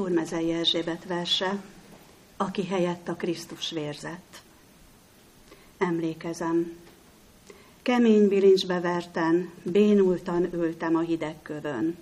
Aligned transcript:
Turmezei 0.00 0.52
Erzsébet 0.52 1.04
verse, 1.04 1.62
aki 2.36 2.66
helyett 2.66 3.08
a 3.08 3.14
Krisztus 3.14 3.70
vérzett. 3.70 4.42
Emlékezem, 5.78 6.76
kemény 7.82 8.28
bilincsbe 8.28 8.80
verten, 8.80 9.50
bénultan 9.62 10.52
ültem 10.52 10.96
a 10.96 11.00
hideg 11.00 11.42
kövön. 11.42 11.96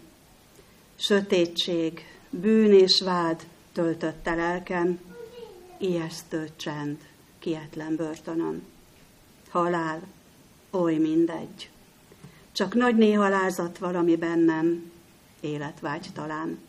Sötétség, 0.96 2.04
bűn 2.30 2.72
és 2.72 3.00
vád 3.00 3.46
töltötte 3.72 4.35
lelkem, 4.35 5.01
ijesztő 5.78 6.49
csend, 6.56 6.99
kietlen 7.38 7.96
börtönön. 7.96 8.62
Halál, 9.51 10.03
oly 10.71 10.94
mindegy. 10.96 11.71
Csak 12.53 12.74
nagy 12.74 12.96
néhalázat 12.96 13.78
valami 13.78 14.17
bennem, 14.17 14.90
életvágy 15.40 16.06
talán. 16.15 16.66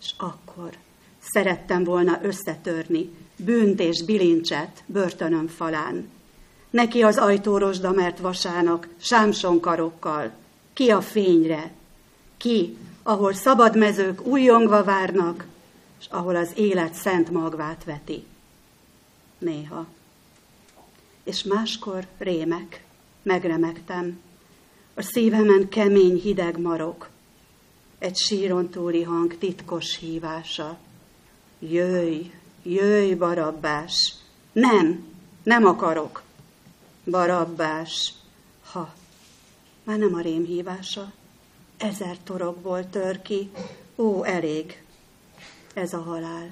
És 0.00 0.12
akkor 0.16 0.70
szerettem 1.20 1.84
volna 1.84 2.18
összetörni 2.22 3.10
bűnt 3.36 3.80
és 3.80 4.04
bilincset 4.04 4.82
börtönöm 4.86 5.46
falán. 5.46 6.10
Neki 6.70 7.02
az 7.02 7.16
ajtórosda 7.16 7.92
mert 7.92 8.18
vasának, 8.18 8.88
sámson 8.96 9.60
karokkal. 9.60 10.30
Ki 10.72 10.90
a 10.90 11.00
fényre? 11.00 11.70
Ki, 12.36 12.76
ahol 13.02 13.32
szabad 13.32 13.76
mezők 13.76 14.26
újongva 14.26 14.84
várnak, 14.84 15.46
és 16.00 16.06
ahol 16.10 16.36
az 16.36 16.50
élet 16.54 16.94
szent 16.94 17.30
magvát 17.30 17.84
veti. 17.84 18.24
Néha. 19.38 19.86
És 21.24 21.42
máskor 21.42 22.06
rémek, 22.18 22.84
megremegtem. 23.22 24.20
A 24.94 25.02
szívemen 25.02 25.68
kemény 25.68 26.20
hideg 26.20 26.58
marok, 26.58 27.08
egy 27.98 28.16
síron 28.16 28.68
túli 28.68 29.02
hang 29.02 29.38
titkos 29.38 29.96
hívása. 29.98 30.78
Jöjj, 31.58 32.32
jöjj, 32.62 33.14
barabbás! 33.14 34.14
Nem, 34.52 35.06
nem 35.42 35.66
akarok. 35.66 36.22
Barabbás, 37.04 38.12
ha, 38.70 38.94
már 39.84 39.98
nem 39.98 40.14
a 40.14 40.20
rém 40.20 40.44
hívása, 40.44 41.12
ezer 41.76 42.18
torokból 42.24 42.90
tör 42.90 43.22
ki, 43.22 43.50
ó, 43.96 44.24
elég, 44.24 44.82
ez 45.74 45.92
a 45.92 46.02
halál. 46.02 46.50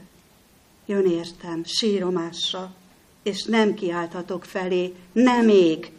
Jön 0.86 1.06
értem, 1.06 1.64
síromássa, 1.64 2.74
és 3.22 3.44
nem 3.44 3.74
kiálthatok 3.74 4.44
felé, 4.44 4.94
nem 5.12 5.48
ég. 5.48 5.92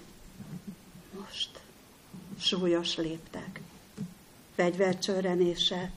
Most 1.20 1.50
súlyos 2.40 2.96
léptek 2.96 3.62
fegyvercsörrenése, 4.58 5.92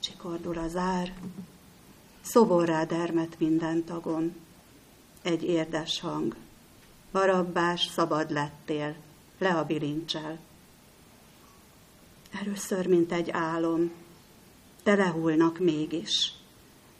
csikordul 0.00 0.58
az 0.58 0.76
ár, 0.76 1.12
szoborrá 2.20 2.84
dermet 2.84 3.38
minden 3.38 3.84
tagon, 3.84 4.34
egy 5.22 5.42
érdes 5.42 6.00
hang. 6.00 6.36
Barabbás, 7.12 7.88
szabad 7.94 8.30
lettél, 8.30 8.94
le 9.38 9.48
a 9.48 9.64
bilincsel. 9.64 10.38
Először, 12.40 12.86
mint 12.86 13.12
egy 13.12 13.30
álom, 13.30 13.90
telehulnak 14.82 15.58
mégis. 15.58 16.32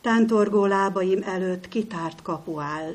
Tántorgó 0.00 0.64
lábaim 0.64 1.22
előtt 1.22 1.68
kitárt 1.68 2.22
kapu 2.22 2.58
áll. 2.60 2.94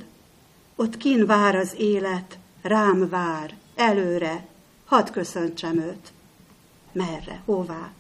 Ott 0.76 0.98
kin 0.98 1.26
vár 1.26 1.56
az 1.56 1.76
élet, 1.78 2.38
rám 2.62 3.10
vár, 3.10 3.56
előre, 3.76 4.48
hadd 4.86 5.12
köszöntsem 5.12 5.78
őt. 5.80 6.12
Merre? 6.92 7.42
Hová? 7.46 7.92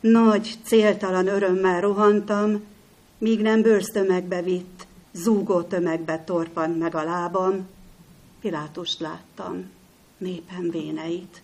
Nagy, 0.00 0.58
céltalan 0.62 1.26
örömmel 1.26 1.80
rohantam, 1.80 2.64
míg 3.18 3.40
nem 3.40 3.62
bőrztömegbe 3.62 4.42
vitt, 4.42 4.86
zúgó 5.12 5.62
tömegbe 5.62 6.24
torpant 6.24 6.78
meg 6.78 6.94
a 6.94 7.04
lábam. 7.04 7.68
Pilátust 8.40 9.00
láttam, 9.00 9.70
népem 10.18 10.70
véneit, 10.70 11.42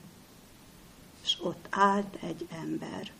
és 1.22 1.36
ott 1.42 1.66
állt 1.70 2.16
egy 2.22 2.46
ember. 2.62 3.10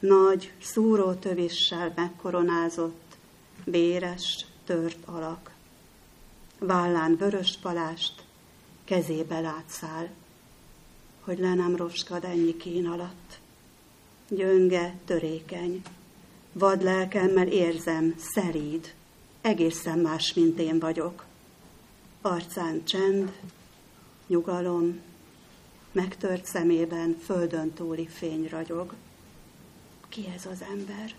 Nagy, 0.00 0.52
szúró 0.62 1.12
tövissel 1.12 1.92
megkoronázott, 1.96 3.16
véres, 3.64 4.46
tört 4.64 4.98
alak. 5.04 5.50
Vállán 6.58 7.16
vörös 7.16 7.58
palást, 7.62 8.22
kezébe 8.84 9.40
látszál 9.40 10.08
hogy 11.28 11.38
le 11.38 11.54
nem 11.54 11.76
roskad 11.76 12.24
ennyi 12.24 12.56
kín 12.56 12.86
alatt. 12.86 13.38
Gyönge, 14.28 14.98
törékeny, 15.04 15.82
vad 16.52 16.82
lelkemmel 16.82 17.46
érzem, 17.46 18.14
szeríd, 18.18 18.94
egészen 19.40 19.98
más, 19.98 20.34
mint 20.34 20.58
én 20.58 20.78
vagyok. 20.78 21.24
Arcán 22.20 22.84
csend, 22.84 23.32
nyugalom, 24.26 25.00
megtört 25.92 26.44
szemében 26.44 27.16
földön 27.24 27.72
túli 27.72 28.06
fény 28.06 28.48
ragyog. 28.50 28.94
Ki 30.08 30.26
ez 30.36 30.46
az 30.46 30.62
ember? 30.62 31.14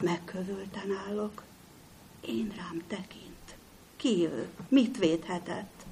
Megkövülten 0.00 0.90
állok. 1.08 1.42
Én 2.20 2.52
rám 2.56 2.82
tekint. 2.86 3.56
Ki 3.96 4.24
ő? 4.24 4.48
Mit 4.68 4.98
védhetett? 4.98 5.84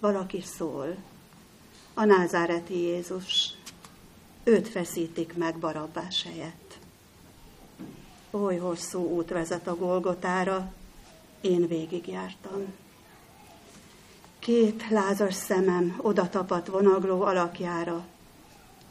Valaki 0.00 0.40
szól, 0.40 0.96
a 1.98 2.04
názáreti 2.04 2.76
Jézus. 2.76 3.54
Őt 4.44 4.68
feszítik 4.68 5.36
meg 5.36 5.58
Barabbás 5.58 6.22
helyett. 6.22 6.78
Oly 8.30 8.56
hosszú 8.56 8.98
út 8.98 9.28
vezet 9.28 9.66
a 9.66 9.76
Golgotára, 9.76 10.72
én 11.40 11.68
végigjártam. 11.68 12.74
Két 14.38 14.88
lázas 14.90 15.34
szemem 15.34 15.98
oda 16.02 16.28
tapadt 16.28 16.66
vonagló 16.66 17.22
alakjára, 17.22 18.06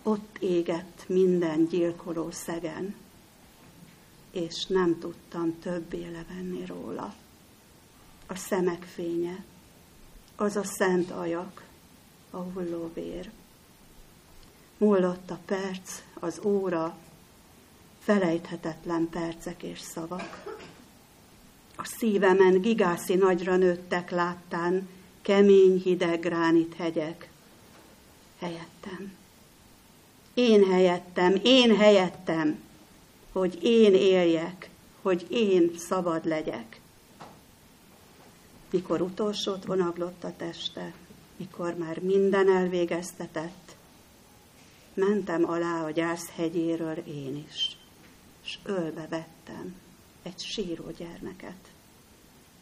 ott 0.03 0.37
égett 0.39 1.03
minden 1.07 1.67
gyilkoló 1.67 2.31
szegen, 2.31 2.95
és 4.31 4.65
nem 4.65 4.99
tudtam 4.99 5.59
többé 5.59 6.11
levenni 6.11 6.65
róla. 6.65 7.13
A 8.27 8.35
szemek 8.35 8.83
fénye, 8.83 9.43
az 10.35 10.55
a 10.55 10.63
szent 10.63 11.11
ajak, 11.11 11.63
a 12.35 12.45
hulló 12.53 12.91
vér. 12.93 13.31
Múlott 14.77 15.31
a 15.31 15.39
perc, 15.45 16.01
az 16.13 16.39
óra, 16.43 16.97
felejthetetlen 17.99 19.09
percek 19.09 19.63
és 19.63 19.79
szavak. 19.79 20.57
A 21.75 21.85
szívemen 21.85 22.61
gigászi 22.61 23.15
nagyra 23.15 23.55
nőttek 23.55 24.09
láttán, 24.09 24.89
kemény, 25.21 25.81
hideg 25.81 26.19
gránit 26.19 26.73
hegyek. 26.73 27.29
Helyettem. 28.39 29.13
Én 30.33 30.63
helyettem, 30.63 31.39
én 31.43 31.75
helyettem, 31.75 32.59
hogy 33.31 33.59
én 33.61 33.93
éljek, 33.93 34.69
hogy 35.01 35.25
én 35.29 35.71
szabad 35.77 36.25
legyek. 36.25 36.79
Mikor 38.69 39.01
utolsót 39.01 39.65
vonaglott 39.65 40.23
a 40.23 40.35
teste, 40.37 40.93
mikor 41.37 41.73
már 41.73 41.99
minden 41.99 42.49
elvégeztetett, 42.49 43.75
mentem 44.93 45.49
alá 45.49 45.83
a 45.83 45.91
gyász 45.91 46.29
hegyéről 46.35 46.97
én 46.97 47.45
is, 47.47 47.77
és 48.43 48.59
ölbe 48.63 49.07
vettem 49.09 49.75
egy 50.21 50.39
síró 50.39 50.91
gyermeket. 50.97 51.71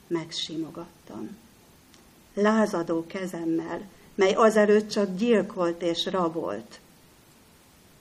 Megsimogattam. 0.08 1.38
Lázadó 2.34 3.06
kezemmel, 3.08 3.90
mely 4.16 4.34
azelőtt 4.34 4.90
csak 4.90 5.16
gyilkolt 5.16 5.82
és 5.82 6.06
rabolt. 6.06 6.80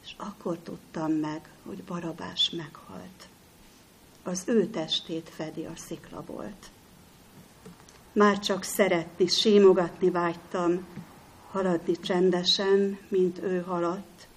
És 0.03 0.15
akkor 0.17 0.59
tudtam 0.59 1.13
meg, 1.13 1.49
hogy 1.63 1.83
Barabás 1.83 2.51
meghalt. 2.51 3.29
Az 4.23 4.43
ő 4.47 4.67
testét 4.67 5.29
fedi 5.29 5.65
a 5.65 5.77
sziklabolt. 5.77 6.71
Már 8.13 8.39
csak 8.39 8.63
szeretni, 8.63 9.27
símogatni 9.27 10.11
vágytam, 10.11 10.87
haladni 11.51 12.01
csendesen, 12.01 12.99
mint 13.09 13.39
ő 13.43 13.61
haladt, 13.61 14.29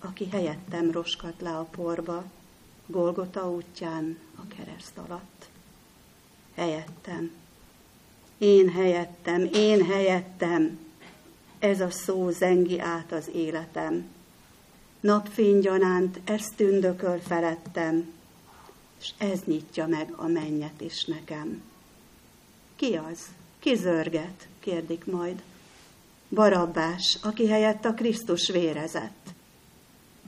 aki 0.00 0.28
helyettem 0.28 0.90
roskat 0.90 1.34
le 1.40 1.50
a 1.50 1.62
porba, 1.70 2.24
Golgota 2.86 3.50
útján 3.50 4.18
a 4.36 4.54
kereszt 4.56 4.98
alatt. 4.98 5.48
Helyettem. 6.54 7.30
Én 8.38 8.68
helyettem, 8.68 9.48
én 9.52 9.84
helyettem. 9.84 10.78
Ez 11.58 11.80
a 11.80 11.90
szó 11.90 12.30
zengi 12.30 12.80
át 12.80 13.12
az 13.12 13.30
életem. 13.32 14.08
Napfénygyanánt 15.00 16.20
ezt 16.24 16.54
tündököl 16.56 17.18
felettem, 17.18 18.12
és 19.00 19.10
ez 19.18 19.40
nyitja 19.44 19.86
meg 19.86 20.12
a 20.16 20.26
mennyet 20.26 20.80
is 20.80 21.04
nekem. 21.04 21.62
Ki 22.80 22.96
az? 23.10 23.28
Ki 23.58 23.74
zörget? 23.74 24.48
kérdik 24.60 25.06
majd. 25.06 25.42
Barabbás, 26.28 27.18
aki 27.22 27.48
helyett 27.48 27.84
a 27.84 27.94
Krisztus 27.94 28.50
vérezett. 28.50 29.28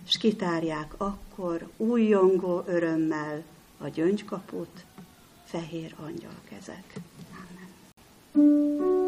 s 0.05 0.19
kitárják 0.19 0.95
akkor 0.97 1.69
újjongó 1.77 2.63
örömmel 2.67 3.43
a 3.79 3.89
gyöngykaput, 3.89 4.85
fehér 5.45 5.95
angyalkezek. 5.99 6.95
Amen. 8.35 9.02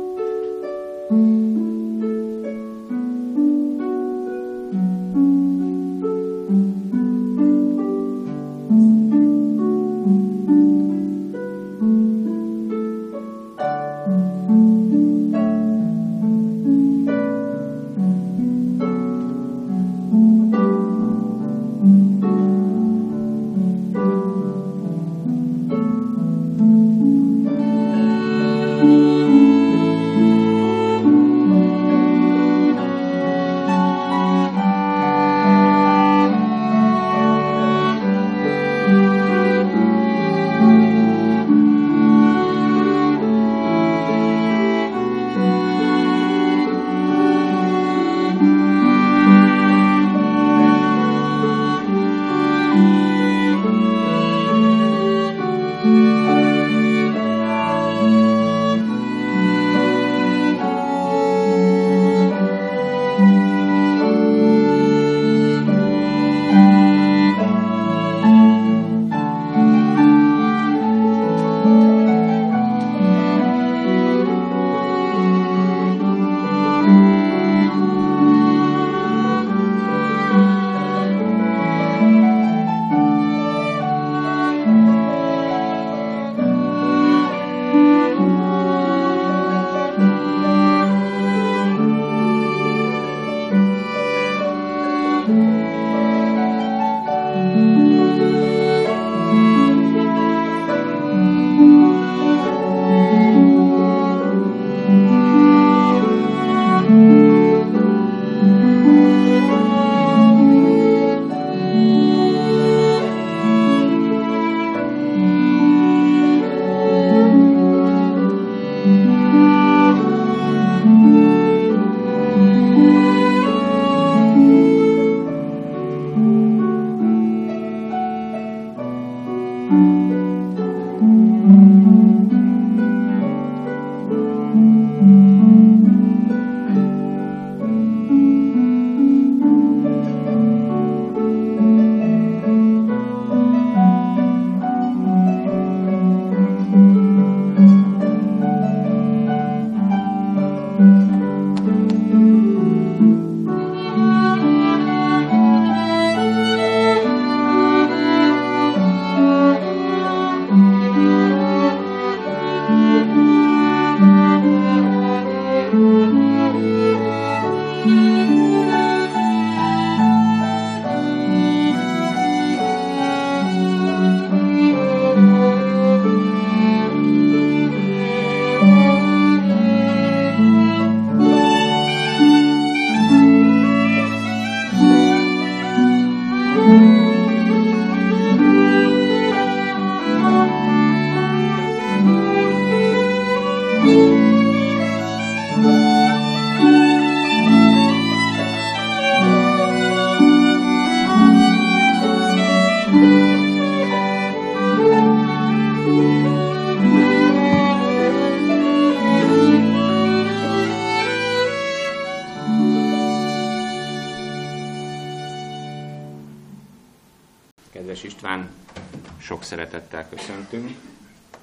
Köszöntünk. 220.54 220.76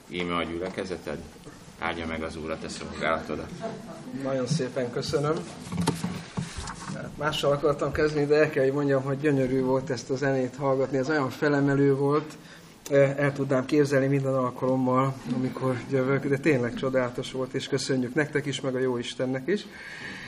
Íme 0.09 0.35
a 0.35 0.43
gyülekezeted, 0.43 1.17
áldja 1.79 2.05
meg 2.05 2.23
az 2.23 2.35
Úr 2.35 2.51
a 2.51 2.57
te 2.59 2.67
szolgálatodat. 2.69 3.49
Nagyon 4.23 4.47
szépen 4.47 4.91
köszönöm. 4.91 5.35
Mással 7.17 7.51
akartam 7.51 7.91
kezdeni, 7.91 8.25
de 8.25 8.35
el 8.35 8.49
kell, 8.49 8.63
hogy 8.63 8.73
mondjam, 8.73 9.03
hogy 9.03 9.19
gyönyörű 9.19 9.61
volt 9.61 9.89
ezt 9.89 10.09
a 10.09 10.15
zenét 10.15 10.55
hallgatni. 10.55 10.97
Ez 10.97 11.09
olyan 11.09 11.29
felemelő 11.29 11.95
volt, 11.95 12.37
el 12.91 13.33
tudnám 13.33 13.65
képzelni 13.65 14.07
minden 14.07 14.33
alkalommal, 14.33 15.13
amikor 15.35 15.79
jövök, 15.89 16.27
de 16.27 16.37
tényleg 16.37 16.75
csodálatos 16.75 17.31
volt, 17.31 17.53
és 17.53 17.67
köszönjük 17.67 18.13
nektek 18.13 18.45
is, 18.45 18.61
meg 18.61 18.75
a 18.75 18.79
jó 18.79 18.97
Istennek 18.97 19.47
is. 19.47 19.65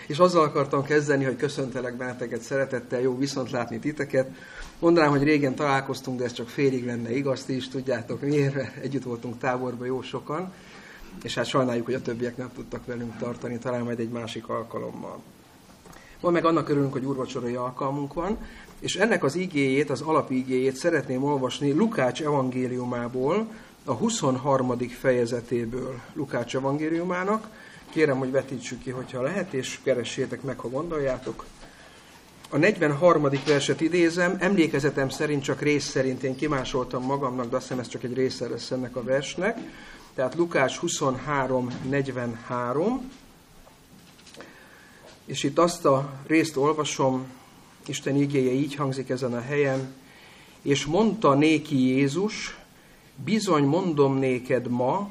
És 0.07 0.19
azzal 0.19 0.43
akartam 0.43 0.83
kezdeni, 0.83 1.23
hogy 1.23 1.35
köszöntelek 1.35 1.95
benneteket 1.95 2.41
szeretettel, 2.41 3.01
jó 3.01 3.17
viszont 3.17 3.51
látni 3.51 3.79
titeket. 3.79 4.29
Mondanám, 4.79 5.09
hogy 5.09 5.23
régen 5.23 5.55
találkoztunk, 5.55 6.19
de 6.19 6.25
ez 6.25 6.33
csak 6.33 6.49
félig 6.49 6.85
lenne 6.85 7.15
igaz, 7.15 7.43
ti 7.43 7.55
is 7.55 7.69
tudjátok 7.69 8.21
miért, 8.21 8.75
együtt 8.83 9.03
voltunk 9.03 9.37
táborban 9.37 9.87
jó 9.87 10.01
sokan, 10.01 10.53
és 11.23 11.35
hát 11.35 11.45
sajnáljuk, 11.45 11.85
hogy 11.85 11.93
a 11.93 12.01
többiek 12.01 12.37
nem 12.37 12.51
tudtak 12.55 12.85
velünk 12.85 13.17
tartani, 13.17 13.57
talán 13.57 13.83
majd 13.83 13.99
egy 13.99 14.09
másik 14.09 14.49
alkalommal. 14.49 15.21
Ma 16.19 16.29
meg 16.29 16.45
annak 16.45 16.69
örülünk, 16.69 16.93
hogy 16.93 17.05
úrvacsorai 17.05 17.55
alkalmunk 17.55 18.13
van, 18.13 18.37
és 18.79 18.95
ennek 18.95 19.23
az 19.23 19.35
igéjét, 19.35 19.89
az 19.89 20.01
alapigéjét 20.01 20.75
szeretném 20.75 21.23
olvasni 21.23 21.71
Lukács 21.71 22.21
evangéliumából, 22.21 23.47
a 23.85 23.93
23. 23.93 24.77
fejezetéből 24.77 25.99
Lukács 26.13 26.55
evangéliumának. 26.55 27.47
Kérem, 27.93 28.17
hogy 28.17 28.31
vetítsük 28.31 28.81
ki, 28.81 28.89
hogyha 28.89 29.21
lehet, 29.21 29.53
és 29.53 29.79
keressétek 29.83 30.41
meg, 30.41 30.59
ha 30.59 30.69
gondoljátok. 30.69 31.45
A 32.49 32.57
43. 32.57 33.29
verset 33.45 33.81
idézem, 33.81 34.37
emlékezetem 34.39 35.09
szerint 35.09 35.43
csak 35.43 35.61
rész 35.61 35.85
szerint 35.85 36.23
én 36.23 36.35
kimásoltam 36.35 37.03
magamnak, 37.03 37.49
de 37.49 37.55
azt 37.55 37.65
hiszem 37.65 37.79
ez 37.79 37.87
csak 37.87 38.03
egy 38.03 38.13
része 38.13 38.49
lesz 38.49 38.71
ennek 38.71 38.95
a 38.95 39.03
versnek. 39.03 39.57
Tehát 40.15 40.35
Lukács 40.35 40.77
23, 40.77 41.67
43. 41.89 43.11
És 45.25 45.43
itt 45.43 45.57
azt 45.57 45.85
a 45.85 46.13
részt 46.27 46.57
olvasom, 46.57 47.25
Isten 47.85 48.15
igéje 48.15 48.51
így 48.51 48.75
hangzik 48.75 49.09
ezen 49.09 49.33
a 49.33 49.41
helyen, 49.41 49.93
és 50.61 50.85
mondta 50.85 51.33
néki 51.33 51.87
Jézus, 51.87 52.57
bizony 53.15 53.63
mondom 53.63 54.17
néked 54.17 54.67
ma, 54.67 55.09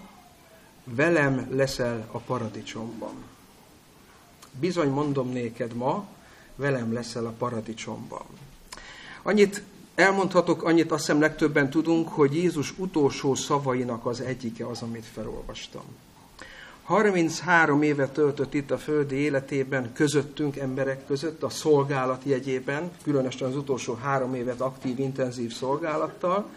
velem 0.85 1.47
leszel 1.51 2.09
a 2.11 2.19
paradicsomban. 2.19 3.15
Bizony 4.61 4.89
mondom 4.89 5.29
néked 5.29 5.75
ma, 5.75 6.07
velem 6.57 6.93
leszel 6.93 7.27
a 7.27 7.33
paradicsomban. 7.39 8.25
Annyit 9.23 9.63
elmondhatok, 9.95 10.63
annyit 10.63 10.93
azt 10.93 11.01
hiszem 11.01 11.21
legtöbben 11.21 11.71
tudunk, 11.71 12.09
hogy 12.09 12.35
Jézus 12.35 12.79
utolsó 12.79 13.35
szavainak 13.35 14.07
az 14.07 14.21
egyike 14.21 14.67
az, 14.67 14.83
amit 14.83 15.05
felolvastam. 15.13 15.85
33 16.83 17.83
évet 17.83 18.13
töltött 18.13 18.55
itt 18.55 18.71
a 18.71 18.79
földi 18.79 19.17
életében, 19.17 19.93
közöttünk, 19.93 20.57
emberek 20.57 21.07
között, 21.07 21.43
a 21.43 21.49
szolgálat 21.49 22.23
jegyében, 22.25 22.91
különösen 23.03 23.49
az 23.49 23.57
utolsó 23.57 23.95
három 23.95 24.35
évet 24.35 24.61
aktív, 24.61 24.99
intenzív 24.99 25.53
szolgálattal. 25.53 26.49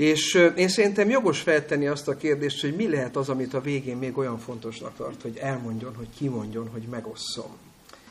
És 0.00 0.34
én 0.56 0.68
szerintem 0.68 1.10
jogos 1.10 1.40
feltenni 1.40 1.86
azt 1.86 2.08
a 2.08 2.16
kérdést, 2.16 2.60
hogy 2.60 2.76
mi 2.76 2.88
lehet 2.88 3.16
az, 3.16 3.28
amit 3.28 3.54
a 3.54 3.60
végén 3.60 3.96
még 3.96 4.18
olyan 4.18 4.38
fontosnak 4.38 4.96
tart, 4.96 5.22
hogy 5.22 5.36
elmondjon, 5.36 5.94
hogy 5.94 6.08
kimondjon, 6.18 6.68
hogy 6.72 6.82
megosszom. 6.90 7.50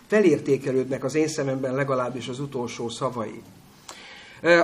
Felértékelődnek 0.07 1.03
az 1.03 1.15
én 1.15 1.27
szememben 1.27 1.75
legalábbis 1.75 2.27
az 2.27 2.39
utolsó 2.39 2.89
szavai. 2.89 3.41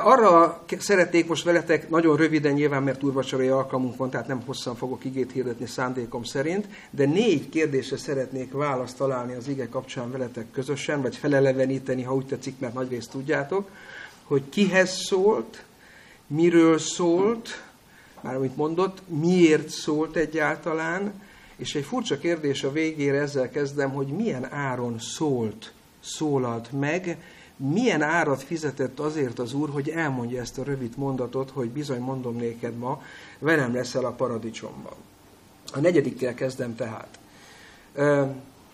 Arra 0.03 0.63
szeretnék 0.77 1.27
most 1.27 1.43
veletek 1.43 1.89
nagyon 1.89 2.17
röviden, 2.17 2.53
nyilván 2.53 2.83
mert 2.83 3.03
úrvacsorai 3.03 3.47
alkalmunk 3.47 3.97
van, 3.97 4.09
tehát 4.09 4.27
nem 4.27 4.41
hosszan 4.45 4.75
fogok 4.75 5.05
igét 5.05 5.31
hirdetni 5.31 5.65
szándékom 5.65 6.23
szerint, 6.23 6.67
de 6.89 7.05
négy 7.05 7.49
kérdésre 7.49 7.97
szeretnék 7.97 8.51
választ 8.51 8.97
találni 8.97 9.33
az 9.33 9.47
ige 9.47 9.69
kapcsán 9.69 10.11
veletek 10.11 10.51
közösen, 10.51 11.01
vagy 11.01 11.15
feleleveníteni, 11.15 12.03
ha 12.03 12.15
úgy 12.15 12.25
tetszik, 12.25 12.59
mert 12.59 12.73
nagyrészt 12.73 13.11
tudjátok, 13.11 13.69
hogy 14.23 14.49
kihez 14.49 15.05
szólt, 15.05 15.63
miről 16.27 16.77
szólt, 16.77 17.63
már 18.21 18.35
amit 18.35 18.55
mondott, 18.55 19.01
miért 19.07 19.69
szólt 19.69 20.15
egyáltalán, 20.15 21.21
és 21.55 21.75
egy 21.75 21.85
furcsa 21.85 22.17
kérdés 22.17 22.63
a 22.63 22.71
végére 22.71 23.19
ezzel 23.19 23.49
kezdem, 23.49 23.91
hogy 23.91 24.07
milyen 24.07 24.53
áron 24.53 24.99
szólt, 24.99 25.73
szólalt 26.03 26.71
meg, 26.71 27.17
milyen 27.57 28.01
árat 28.01 28.43
fizetett 28.43 28.99
azért 28.99 29.39
az 29.39 29.53
Úr, 29.53 29.69
hogy 29.69 29.89
elmondja 29.89 30.41
ezt 30.41 30.57
a 30.57 30.63
rövid 30.63 30.97
mondatot, 30.97 31.49
hogy 31.49 31.69
bizony 31.69 31.99
mondom 31.99 32.35
néked 32.35 32.77
ma, 32.77 33.01
velem 33.39 33.73
leszel 33.73 34.05
a 34.05 34.11
paradicsomban. 34.11 34.93
A 35.73 35.79
negyedikkel 35.79 36.33
kezdem 36.33 36.75
tehát. 36.75 37.19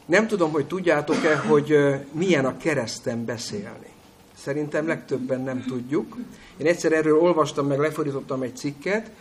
Nem 0.06 0.28
tudom, 0.28 0.52
hogy 0.52 0.68
tudjátok-e, 0.68 1.38
hogy 1.38 1.76
milyen 2.12 2.46
a 2.46 2.58
kereszten 2.58 3.26
beszélni. 3.26 3.91
Szerintem 4.44 4.88
legtöbben 4.88 5.42
nem 5.42 5.64
tudjuk. 5.68 6.18
Én 6.58 6.68
egyszer 6.68 6.92
erről 6.92 7.20
olvastam, 7.20 7.68
meg 7.68 7.80
lefordítottam 7.80 8.42
egy 8.42 8.56
cikket, 8.56 9.12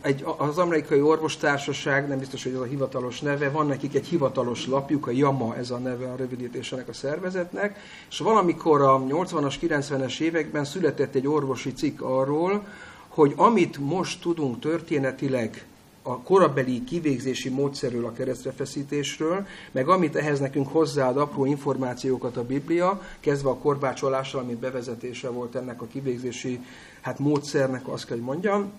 egy, 0.00 0.24
az 0.36 0.58
amerikai 0.58 1.00
orvostársaság, 1.00 2.08
nem 2.08 2.18
biztos, 2.18 2.42
hogy 2.42 2.52
ez 2.52 2.58
a 2.58 2.64
hivatalos 2.64 3.20
neve, 3.20 3.50
van 3.50 3.66
nekik 3.66 3.94
egy 3.94 4.06
hivatalos 4.06 4.66
lapjuk, 4.66 5.06
a 5.06 5.10
JAMA 5.10 5.56
ez 5.56 5.70
a 5.70 5.78
neve 5.78 6.06
a 6.06 6.16
rövidítésének 6.16 6.88
a 6.88 6.92
szervezetnek, 6.92 7.78
és 8.08 8.18
valamikor 8.18 8.80
a 8.80 9.00
80-as, 9.00 9.54
90-es 9.60 10.20
években 10.20 10.64
született 10.64 11.14
egy 11.14 11.26
orvosi 11.26 11.72
cikk 11.72 12.00
arról, 12.00 12.66
hogy 13.08 13.32
amit 13.36 13.78
most 13.78 14.20
tudunk 14.20 14.60
történetileg 14.60 15.66
a 16.06 16.20
korabeli 16.22 16.84
kivégzési 16.84 17.48
módszerről, 17.48 18.04
a 18.04 18.12
keresztrefeszítésről, 18.12 19.46
meg 19.72 19.88
amit 19.88 20.16
ehhez 20.16 20.40
nekünk 20.40 20.68
hozzáad 20.68 21.16
apró 21.16 21.44
információkat 21.44 22.36
a 22.36 22.44
Biblia, 22.44 23.02
kezdve 23.20 23.48
a 23.48 23.56
korbácsolással, 23.56 24.40
amit 24.40 24.58
bevezetése 24.58 25.28
volt 25.28 25.54
ennek 25.54 25.82
a 25.82 25.86
kivégzési 25.86 26.60
hát 27.00 27.18
módszernek, 27.18 27.88
azt 27.88 28.06
kell, 28.06 28.16
hogy 28.16 28.26
mondjam, 28.26 28.72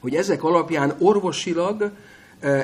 hogy 0.00 0.14
ezek 0.14 0.44
alapján 0.44 0.96
orvosilag 0.98 1.90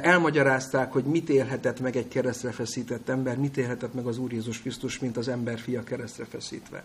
elmagyarázták, 0.03 0.93
hogy 0.93 1.05
mit 1.05 1.29
élhetett 1.29 1.81
meg 1.81 1.97
egy 1.97 2.09
keresztre 2.09 2.51
feszített 2.51 3.09
ember, 3.09 3.37
mit 3.37 3.57
élhetett 3.57 3.95
meg 3.95 4.07
az 4.07 4.19
Úr 4.19 4.33
Jézus 4.33 4.61
Krisztus, 4.61 4.99
mint 4.99 5.17
az 5.17 5.29
ember 5.29 5.59
fia 5.59 5.83
keresztre 5.83 6.25
feszítve. 6.25 6.85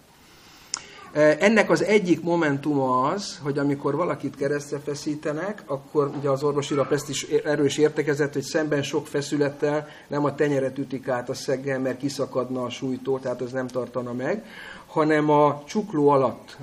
Ennek 1.13 1.69
az 1.69 1.83
egyik 1.83 2.21
momentuma 2.23 3.07
az, 3.07 3.39
hogy 3.41 3.57
amikor 3.57 3.95
valakit 3.95 4.35
keresztre 4.35 4.79
feszítenek, 4.79 5.63
akkor 5.65 6.11
ugye 6.17 6.29
az 6.29 6.43
orvosi 6.43 6.75
lap 6.75 6.91
ezt 6.91 7.09
is 7.09 7.23
erős 7.23 7.77
értekezett, 7.77 8.33
hogy 8.33 8.41
szemben 8.41 8.83
sok 8.83 9.07
feszülettel 9.07 9.87
nem 10.07 10.25
a 10.25 10.35
tenyeret 10.35 10.77
ütik 10.77 11.07
át 11.07 11.29
a 11.29 11.33
szeggel, 11.33 11.79
mert 11.79 11.97
kiszakadna 11.97 12.63
a 12.63 12.69
súlytól, 12.69 13.19
tehát 13.19 13.41
az 13.41 13.51
nem 13.51 13.67
tartana 13.67 14.13
meg, 14.13 14.45
hanem 14.87 15.29
a 15.29 15.63
csukló 15.65 16.09
alatt, 16.09 16.57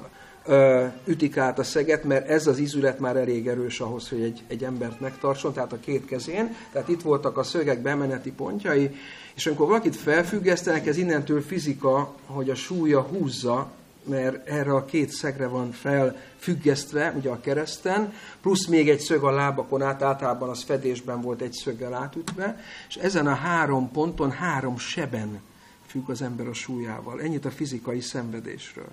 ütik 1.04 1.36
át 1.36 1.58
a 1.58 1.62
szeget, 1.62 2.04
mert 2.04 2.28
ez 2.28 2.46
az 2.46 2.58
izület 2.58 2.98
már 2.98 3.16
elég 3.16 3.48
erős 3.48 3.80
ahhoz, 3.80 4.08
hogy 4.08 4.22
egy, 4.22 4.42
egy 4.48 4.64
embert 4.64 5.00
megtartson, 5.00 5.52
tehát 5.52 5.72
a 5.72 5.80
két 5.80 6.06
kezén. 6.06 6.56
Tehát 6.72 6.88
itt 6.88 7.02
voltak 7.02 7.38
a 7.38 7.42
szögek 7.42 7.82
bemeneti 7.82 8.32
pontjai, 8.32 8.90
és 9.34 9.46
amikor 9.46 9.66
valakit 9.66 9.96
felfüggesztenek, 9.96 10.86
ez 10.86 10.96
innentől 10.96 11.40
fizika, 11.40 12.14
hogy 12.26 12.50
a 12.50 12.54
súlya 12.54 13.00
húzza, 13.00 13.70
mert 14.04 14.48
erre 14.48 14.72
a 14.72 14.84
két 14.84 15.10
szegre 15.10 15.46
van 15.46 15.72
felfüggesztve, 15.72 17.14
ugye 17.16 17.30
a 17.30 17.40
kereszten, 17.40 18.12
plusz 18.40 18.66
még 18.66 18.88
egy 18.88 19.00
szög 19.00 19.22
a 19.22 19.30
lábakon 19.30 19.82
át, 19.82 20.02
általában 20.02 20.48
az 20.48 20.62
fedésben 20.62 21.20
volt 21.20 21.40
egy 21.40 21.52
szöggel 21.52 21.94
átütve, 21.94 22.60
és 22.88 22.96
ezen 22.96 23.26
a 23.26 23.34
három 23.34 23.90
ponton 23.90 24.30
három 24.30 24.78
seben 24.78 25.40
függ 25.86 26.10
az 26.10 26.22
ember 26.22 26.46
a 26.46 26.52
súlyával. 26.52 27.20
Ennyit 27.20 27.44
a 27.44 27.50
fizikai 27.50 28.00
szenvedésről. 28.00 28.88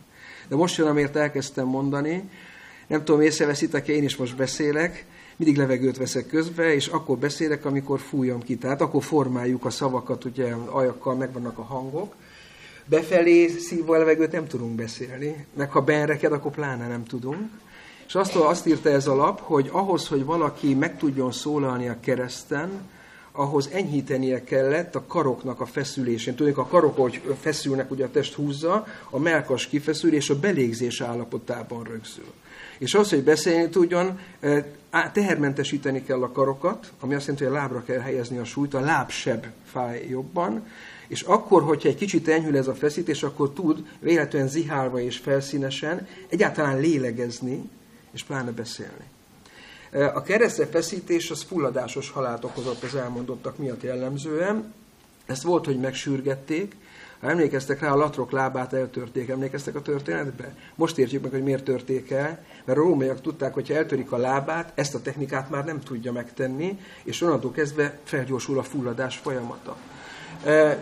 De 0.47 0.55
most 0.55 0.77
jön, 0.77 0.87
amért 0.87 1.15
elkezdtem 1.15 1.67
mondani, 1.67 2.29
nem 2.87 3.03
tudom, 3.03 3.21
észreveszitek 3.21 3.87
én 3.87 4.03
is 4.03 4.15
most 4.15 4.35
beszélek, 4.35 5.05
mindig 5.35 5.57
levegőt 5.57 5.97
veszek 5.97 6.27
közbe, 6.27 6.73
és 6.73 6.87
akkor 6.87 7.17
beszélek, 7.17 7.65
amikor 7.65 7.99
fújom 7.99 8.41
ki. 8.41 8.57
Tehát 8.57 8.81
akkor 8.81 9.03
formáljuk 9.03 9.65
a 9.65 9.69
szavakat, 9.69 10.25
ugye 10.25 10.53
ajakkal 10.53 11.15
megvannak 11.15 11.57
a 11.57 11.63
hangok. 11.63 12.15
Befelé 12.89 13.47
szívva 13.47 13.97
levegőt 13.97 14.31
nem 14.31 14.47
tudunk 14.47 14.75
beszélni, 14.75 15.45
meg 15.53 15.71
ha 15.71 15.81
beenreked, 15.81 16.31
akkor 16.31 16.51
pláne 16.51 16.87
nem 16.87 17.03
tudunk. 17.03 17.49
És 18.07 18.15
azt, 18.15 18.35
azt 18.35 18.67
írta 18.67 18.89
ez 18.89 19.07
a 19.07 19.15
lap, 19.15 19.39
hogy 19.39 19.69
ahhoz, 19.71 20.07
hogy 20.07 20.25
valaki 20.25 20.73
meg 20.73 20.97
tudjon 20.97 21.31
szólalni 21.31 21.87
a 21.87 21.99
kereszten, 21.99 22.89
ahhoz 23.31 23.69
enyhítenie 23.73 24.43
kellett 24.43 24.95
a 24.95 25.05
karoknak 25.07 25.61
a 25.61 25.65
feszülésén. 25.65 26.35
Tudjuk, 26.35 26.57
a 26.57 26.65
karok, 26.65 26.95
hogy 26.95 27.21
feszülnek, 27.41 27.91
ugye 27.91 28.05
a 28.05 28.11
test 28.11 28.33
húzza, 28.33 28.87
a 29.09 29.19
melkas 29.19 29.67
kifeszül, 29.67 30.13
és 30.13 30.29
a 30.29 30.39
belégzés 30.39 31.01
állapotában 31.01 31.83
rögzül. 31.83 32.33
És 32.77 32.93
az, 32.93 33.09
hogy 33.09 33.23
beszélni 33.23 33.69
tudjon, 33.69 34.19
eh, 34.39 34.65
tehermentesíteni 35.13 36.03
kell 36.03 36.23
a 36.23 36.31
karokat, 36.31 36.91
ami 36.99 37.13
azt 37.13 37.27
jelenti, 37.27 37.45
hogy 37.45 37.55
a 37.55 37.57
lábra 37.59 37.83
kell 37.83 37.99
helyezni 37.99 38.37
a 38.37 38.43
súlyt, 38.43 38.73
a 38.73 38.79
lábseb 38.79 39.45
fáj 39.65 40.05
jobban, 40.09 40.63
és 41.07 41.21
akkor, 41.21 41.63
hogyha 41.63 41.89
egy 41.89 41.95
kicsit 41.95 42.27
enyhül 42.27 42.57
ez 42.57 42.67
a 42.67 42.75
feszítés, 42.75 43.23
akkor 43.23 43.49
tud 43.49 43.87
véletlenül 43.99 44.47
zihálva 44.47 44.99
és 44.99 45.17
felszínesen 45.17 46.07
egyáltalán 46.29 46.79
lélegezni, 46.79 47.69
és 48.11 48.23
pláne 48.23 48.51
beszélni. 48.51 49.05
A 49.91 50.21
keresztre 50.21 50.65
feszítés 50.65 51.31
az 51.31 51.41
fulladásos 51.41 52.09
halált 52.09 52.43
okozott 52.43 52.83
az 52.83 52.95
elmondottak 52.95 53.57
miatt 53.57 53.83
jellemzően. 53.83 54.73
Ezt 55.25 55.43
volt, 55.43 55.65
hogy 55.65 55.79
megsürgették, 55.79 56.75
ha 57.19 57.29
emlékeztek 57.29 57.79
rá, 57.79 57.91
a 57.91 57.95
latrok 57.95 58.31
lábát 58.31 58.73
eltörték. 58.73 59.29
Emlékeztek 59.29 59.75
a 59.75 59.81
történetbe? 59.81 60.55
Most 60.75 60.97
értjük 60.97 61.21
meg, 61.21 61.31
hogy 61.31 61.43
miért 61.43 61.63
törték 61.63 62.11
el, 62.11 62.45
mert 62.65 62.79
a 62.79 62.81
rómaiak 62.81 63.21
tudták, 63.21 63.53
hogy 63.53 63.67
ha 63.67 63.73
eltörik 63.73 64.11
a 64.11 64.17
lábát, 64.17 64.71
ezt 64.75 64.95
a 64.95 65.01
technikát 65.01 65.49
már 65.49 65.65
nem 65.65 65.79
tudja 65.79 66.11
megtenni, 66.11 66.79
és 67.03 67.21
onnantól 67.21 67.51
kezdve 67.51 67.99
felgyorsul 68.03 68.57
a 68.59 68.63
fulladás 68.63 69.17
folyamata. 69.17 69.77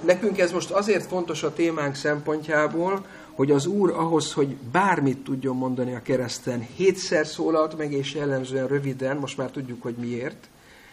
Nekünk 0.06 0.40
ez 0.40 0.52
most 0.52 0.72
azért 0.72 1.06
fontos 1.06 1.44
a 1.44 1.54
témánk 1.54 1.96
szempontjából, 1.96 3.06
hogy 3.36 3.52
az 3.52 3.66
Úr 3.66 3.90
ahhoz, 3.90 4.34
hogy 4.34 4.56
bármit 4.56 5.24
tudjon 5.24 5.56
mondani 5.56 5.96
a 5.96 6.02
kereszten, 6.02 6.68
hétszer 6.76 7.28
szólalt 7.28 7.78
meg, 7.78 7.92
és 7.92 8.14
jellemzően 8.14 8.68
röviden, 8.68 9.18
most 9.18 9.38
már 9.38 9.50
tudjuk, 9.50 9.82
hogy 9.82 9.96
miért, 9.96 10.48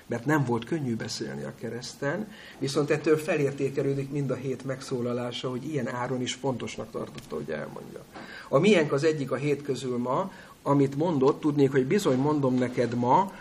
mert 0.06 0.24
nem 0.24 0.44
volt 0.44 0.64
könnyű 0.64 0.96
beszélni 0.96 1.42
a 1.42 1.52
kereszten, 1.60 2.32
viszont 2.58 2.90
ettől 2.90 3.16
felértékelődik 3.16 4.10
mind 4.10 4.30
a 4.30 4.34
hét 4.34 4.64
megszólalása, 4.64 5.50
hogy 5.50 5.72
ilyen 5.72 5.94
áron 5.94 6.20
is 6.20 6.34
fontosnak 6.34 6.90
tartotta, 6.90 7.34
hogy 7.34 7.50
elmondja. 7.50 8.00
A 8.48 8.58
miénk 8.58 8.92
az 8.92 9.04
egyik 9.04 9.30
a 9.30 9.36
hét 9.36 9.62
közül 9.62 9.98
ma, 9.98 10.32
amit 10.62 10.96
mondott, 10.96 11.40
tudnék, 11.40 11.70
hogy 11.70 11.86
bizony 11.86 12.18
mondom 12.18 12.54
neked 12.54 12.94
ma, 12.94 13.32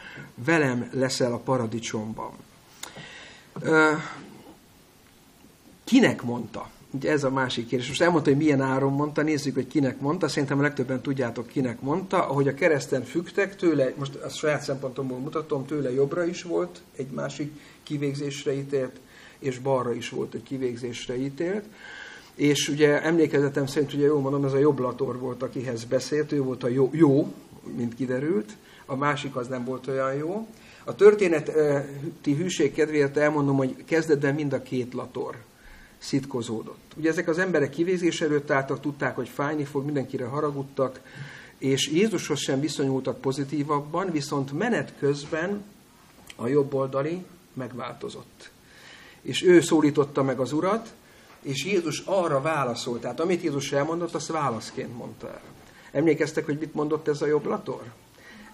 velem 0.45 0.89
leszel 0.93 1.33
a 1.33 1.37
paradicsomban. 1.37 2.31
Kinek 5.91 6.24
mondta? 6.24 6.69
Ugye 6.91 7.12
ez 7.12 7.24
a 7.24 7.29
másik 7.29 7.67
kérdés. 7.67 7.88
Most 7.88 8.01
elmondta, 8.01 8.29
hogy 8.29 8.39
milyen 8.39 8.62
áron 8.62 8.93
mondta, 8.93 9.21
nézzük, 9.21 9.53
hogy 9.53 9.67
kinek 9.67 10.00
mondta. 10.00 10.27
Szerintem 10.27 10.62
legtöbben 10.62 11.01
tudjátok, 11.01 11.48
kinek 11.48 11.81
mondta. 11.81 12.27
Ahogy 12.27 12.48
a 12.48 12.53
kereszten 12.53 13.03
fügtek 13.03 13.55
tőle, 13.55 13.93
most 13.98 14.15
a 14.15 14.29
saját 14.29 14.62
szempontomból 14.62 15.17
mutatom, 15.17 15.65
tőle 15.65 15.93
jobbra 15.93 16.25
is 16.25 16.43
volt 16.43 16.81
egy 16.95 17.07
másik 17.10 17.51
kivégzésre 17.83 18.53
ítélt, 18.53 19.00
és 19.39 19.60
balra 19.60 19.93
is 19.93 20.10
volt 20.10 20.33
egy 20.33 20.43
kivégzésre 20.43 21.17
ítélt. 21.17 21.65
és 22.36 22.69
ugye 22.69 23.01
emlékezetem 23.01 23.65
szerint, 23.65 23.93
ugye 23.93 24.05
jól 24.05 24.21
mondom, 24.21 24.45
ez 24.45 24.53
a 24.53 24.57
jobb 24.57 24.79
lator 24.79 25.19
volt, 25.19 25.43
akihez 25.43 25.83
beszélt, 25.83 26.31
ő 26.31 26.41
volt 26.41 26.63
a 26.63 26.67
jó, 26.67 26.89
jó 26.93 27.33
mint 27.75 27.95
kiderült, 27.95 28.57
a 28.86 28.95
másik 28.95 29.36
az 29.36 29.48
nem 29.48 29.65
volt 29.65 29.88
olyan 29.88 30.13
jó. 30.13 30.48
A 30.83 30.95
történeti 30.95 32.33
hűség 32.33 32.74
kedvéért 32.74 33.17
elmondom, 33.17 33.57
hogy 33.57 33.75
kezdetben 33.86 34.36
mind 34.36 34.53
a 34.53 34.62
két 34.62 34.93
lator 34.93 35.36
szitkozódott. 36.01 36.93
Ugye 36.96 37.10
ezek 37.10 37.27
az 37.27 37.38
emberek 37.38 37.70
kivézés 37.70 38.22
előtt 38.22 38.51
álltak, 38.51 38.79
tudták, 38.79 39.15
hogy 39.15 39.29
fájni 39.29 39.63
fog, 39.63 39.86
mindenkire 39.86 40.25
haragudtak, 40.25 41.00
és 41.58 41.88
Jézushoz 41.88 42.39
sem 42.39 42.60
viszonyultak 42.60 43.22
pozitívabban, 43.22 44.12
viszont 44.12 44.51
menet 44.51 44.93
közben 45.00 45.63
a 46.36 46.48
jobb 46.48 46.74
oldali 46.74 47.25
megváltozott. 47.53 48.50
És 49.22 49.43
ő 49.43 49.62
szólította 49.62 50.24
meg 50.24 50.39
az 50.39 50.51
urat, 50.51 50.93
és 51.41 51.65
Jézus 51.65 52.00
arra 52.05 52.41
válaszolt. 52.41 53.01
Tehát 53.01 53.20
amit 53.20 53.43
Jézus 53.43 53.72
elmondott, 53.72 54.13
azt 54.13 54.27
válaszként 54.27 54.98
mondta 54.98 55.27
el. 55.27 55.41
Emlékeztek, 55.91 56.46
hogy 56.46 56.58
mit 56.58 56.74
mondott 56.74 57.08
ez 57.08 57.22
a 57.22 57.25
jobb 57.25 57.46
lator? 57.46 57.84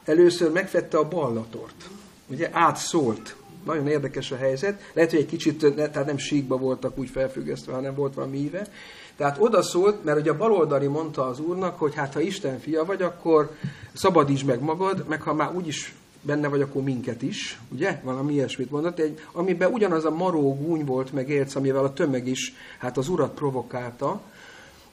Először 0.03 0.51
megfette 0.51 0.97
a 0.97 1.07
bal 1.07 1.33
latort. 1.33 1.89
Ugye 2.27 2.49
átszólt. 2.51 3.35
Nagyon 3.67 3.87
érdekes 3.87 4.31
a 4.31 4.35
helyzet. 4.35 4.81
Lehet, 4.93 5.11
hogy 5.11 5.19
egy 5.19 5.25
kicsit, 5.25 5.73
tehát 5.75 6.05
nem 6.05 6.17
síkba 6.17 6.57
voltak 6.57 6.97
úgy 6.97 7.09
felfüggesztve, 7.09 7.73
hanem 7.73 7.95
volt 7.95 8.13
valami 8.13 8.37
íve. 8.37 8.67
Tehát 9.17 9.37
oda 9.39 9.61
szólt, 9.61 10.03
mert 10.03 10.19
ugye 10.19 10.31
a 10.31 10.37
baloldali 10.37 10.87
mondta 10.87 11.27
az 11.27 11.39
úrnak, 11.39 11.79
hogy 11.79 11.95
hát 11.95 12.13
ha 12.13 12.19
Isten 12.19 12.59
fia 12.59 12.85
vagy, 12.85 13.01
akkor 13.01 13.51
szabadíts 13.93 14.45
meg 14.45 14.61
magad, 14.61 15.05
meg 15.07 15.21
ha 15.21 15.33
már 15.33 15.55
úgyis 15.55 15.95
benne 16.21 16.47
vagy, 16.47 16.61
akkor 16.61 16.83
minket 16.83 17.21
is, 17.21 17.59
ugye? 17.71 17.99
Valami 18.03 18.33
ilyesmit 18.33 18.71
mondott, 18.71 18.99
egy, 18.99 19.19
amiben 19.31 19.71
ugyanaz 19.71 20.05
a 20.05 20.11
maró 20.11 20.55
gúny 20.55 20.85
volt, 20.85 21.13
meg 21.13 21.29
érc, 21.29 21.55
amivel 21.55 21.83
a 21.83 21.93
tömeg 21.93 22.27
is 22.27 22.53
hát 22.77 22.97
az 22.97 23.09
urat 23.09 23.33
provokálta. 23.33 24.21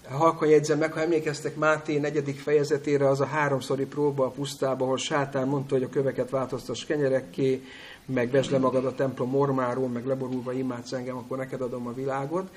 Halkan 0.08 0.48
jegyzem 0.48 0.78
meg, 0.78 0.92
ha 0.92 1.00
emlékeztek 1.00 1.56
Máté 1.56 1.98
negyedik 1.98 2.38
fejezetére, 2.38 3.08
az 3.08 3.20
a 3.20 3.24
háromszori 3.24 3.84
próba 3.84 4.24
a 4.24 4.30
pusztába, 4.30 4.84
ahol 4.84 4.96
sátán 4.96 5.48
mondta, 5.48 5.74
hogy 5.74 5.82
a 5.82 5.88
köveket 5.88 6.30
változtass 6.30 6.84
kenyerekké, 6.84 7.64
meg 8.06 8.30
vesd 8.30 8.50
le 8.50 8.58
magad 8.58 8.84
a 8.84 8.94
templom 8.94 9.30
mormáról, 9.30 9.88
meg 9.88 10.06
leborulva 10.06 10.52
imádsz 10.52 10.92
engem, 10.92 11.16
akkor 11.16 11.36
neked 11.36 11.60
adom 11.60 11.86
a 11.86 11.92
világot 11.92 12.50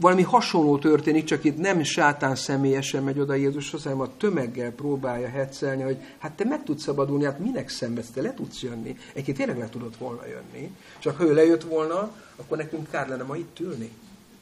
valami 0.00 0.22
hasonló 0.22 0.78
történik, 0.78 1.24
csak 1.24 1.44
itt 1.44 1.58
nem 1.58 1.82
sátán 1.82 2.34
személyesen 2.34 3.02
megy 3.02 3.18
oda 3.18 3.34
Jézushoz, 3.34 3.82
hanem 3.82 4.00
a 4.00 4.16
tömeggel 4.16 4.72
próbálja 4.72 5.28
hetszelni, 5.28 5.82
hogy 5.82 5.96
hát 6.18 6.32
te 6.32 6.44
meg 6.44 6.64
tudsz 6.64 6.82
szabadulni, 6.82 7.24
hát 7.24 7.38
minek 7.38 7.68
szenvedsz, 7.68 8.10
te 8.10 8.22
le 8.22 8.34
tudsz 8.34 8.62
jönni. 8.62 8.98
Egyébként 9.12 9.36
tényleg 9.36 9.58
le 9.58 9.68
tudott 9.68 9.96
volna 9.96 10.26
jönni, 10.26 10.76
csak 10.98 11.16
ha 11.16 11.24
ő 11.24 11.34
lejött 11.34 11.62
volna, 11.62 12.10
akkor 12.36 12.56
nekünk 12.56 12.90
kár 12.90 13.08
lenne 13.08 13.22
ma 13.22 13.36
itt 13.36 13.60
ülni, 13.60 13.90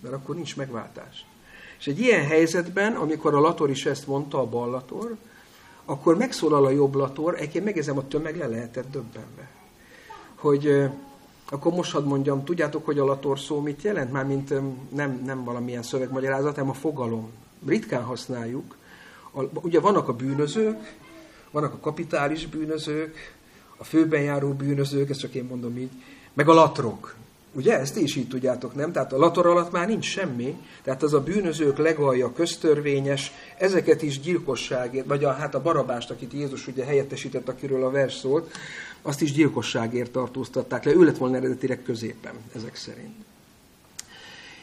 mert 0.01 0.15
akkor 0.15 0.35
nincs 0.35 0.57
megváltás. 0.57 1.27
És 1.83 1.89
egy 1.89 2.01
ilyen 2.01 2.27
helyzetben, 2.27 2.93
amikor 2.93 3.35
a 3.35 3.41
lator 3.41 3.71
is 3.71 3.87
ezt 3.87 4.07
mondta, 4.07 4.39
a 4.39 4.47
bal 4.47 4.71
lator, 4.71 5.17
akkor 5.85 6.17
megszólal 6.17 6.65
a 6.65 6.71
jobb 6.71 6.95
lator, 6.95 7.35
egyébként 7.35 7.65
megezem, 7.65 7.99
a 7.99 8.09
tömeg 8.09 8.37
le 8.37 8.47
lehetett 8.47 8.91
döbbenve. 8.91 9.51
Hogy 10.35 10.91
akkor 11.51 11.73
most 11.73 11.93
hadd 11.93 12.05
mondjam, 12.05 12.45
tudjátok, 12.45 12.85
hogy 12.85 12.99
a 12.99 13.05
lator 13.05 13.39
szó 13.39 13.61
mit 13.61 13.83
jelent? 13.83 14.13
Mármint 14.13 14.55
nem, 14.95 15.23
nem 15.25 15.45
valamilyen 15.45 15.83
szövegmagyarázat, 15.83 16.55
hanem 16.55 16.71
a 16.71 16.75
fogalom. 16.75 17.31
Ritkán 17.67 18.03
használjuk. 18.03 18.77
A, 19.33 19.43
ugye 19.61 19.81
vannak 19.81 20.09
a 20.09 20.15
bűnözők, 20.15 20.97
vannak 21.51 21.73
a 21.73 21.81
kapitális 21.81 22.47
bűnözők, 22.47 23.17
a 23.77 23.85
főben 23.85 24.23
járó 24.23 24.53
bűnözők, 24.53 25.11
ezt 25.11 25.21
csak 25.21 25.35
én 25.35 25.45
mondom 25.45 25.77
így, 25.77 25.91
meg 26.33 26.49
a 26.49 26.55
latrok. 26.55 27.15
Ugye, 27.55 27.79
ezt 27.79 27.97
is 27.97 28.17
így 28.17 28.29
tudjátok, 28.29 28.75
nem? 28.75 28.93
Tehát 28.93 29.13
a 29.13 29.17
lator 29.17 29.47
alatt 29.47 29.71
már 29.71 29.89
nincs 29.89 30.05
semmi, 30.05 30.57
tehát 30.83 31.03
az 31.03 31.13
a 31.13 31.21
bűnözők 31.21 31.79
legalja 31.79 32.33
köztörvényes, 32.33 33.33
ezeket 33.59 34.03
is 34.03 34.21
gyilkosságért, 34.21 35.07
vagy 35.07 35.25
a, 35.25 35.33
hát 35.33 35.55
a 35.55 35.63
barabást, 35.63 36.11
akit 36.11 36.33
Jézus 36.33 36.67
ugye 36.67 36.85
helyettesített, 36.85 37.49
akiről 37.49 37.85
a 37.85 37.91
vers 37.91 38.15
szólt, 38.15 38.51
azt 39.03 39.21
is 39.21 39.33
gyilkosságért 39.33 40.11
tartóztatták 40.11 40.85
le. 40.85 40.93
Ő 40.93 41.05
lett 41.05 41.17
volna 41.17 41.37
eredetileg 41.37 41.83
középen, 41.83 42.35
ezek 42.55 42.77
szerint. 42.77 43.15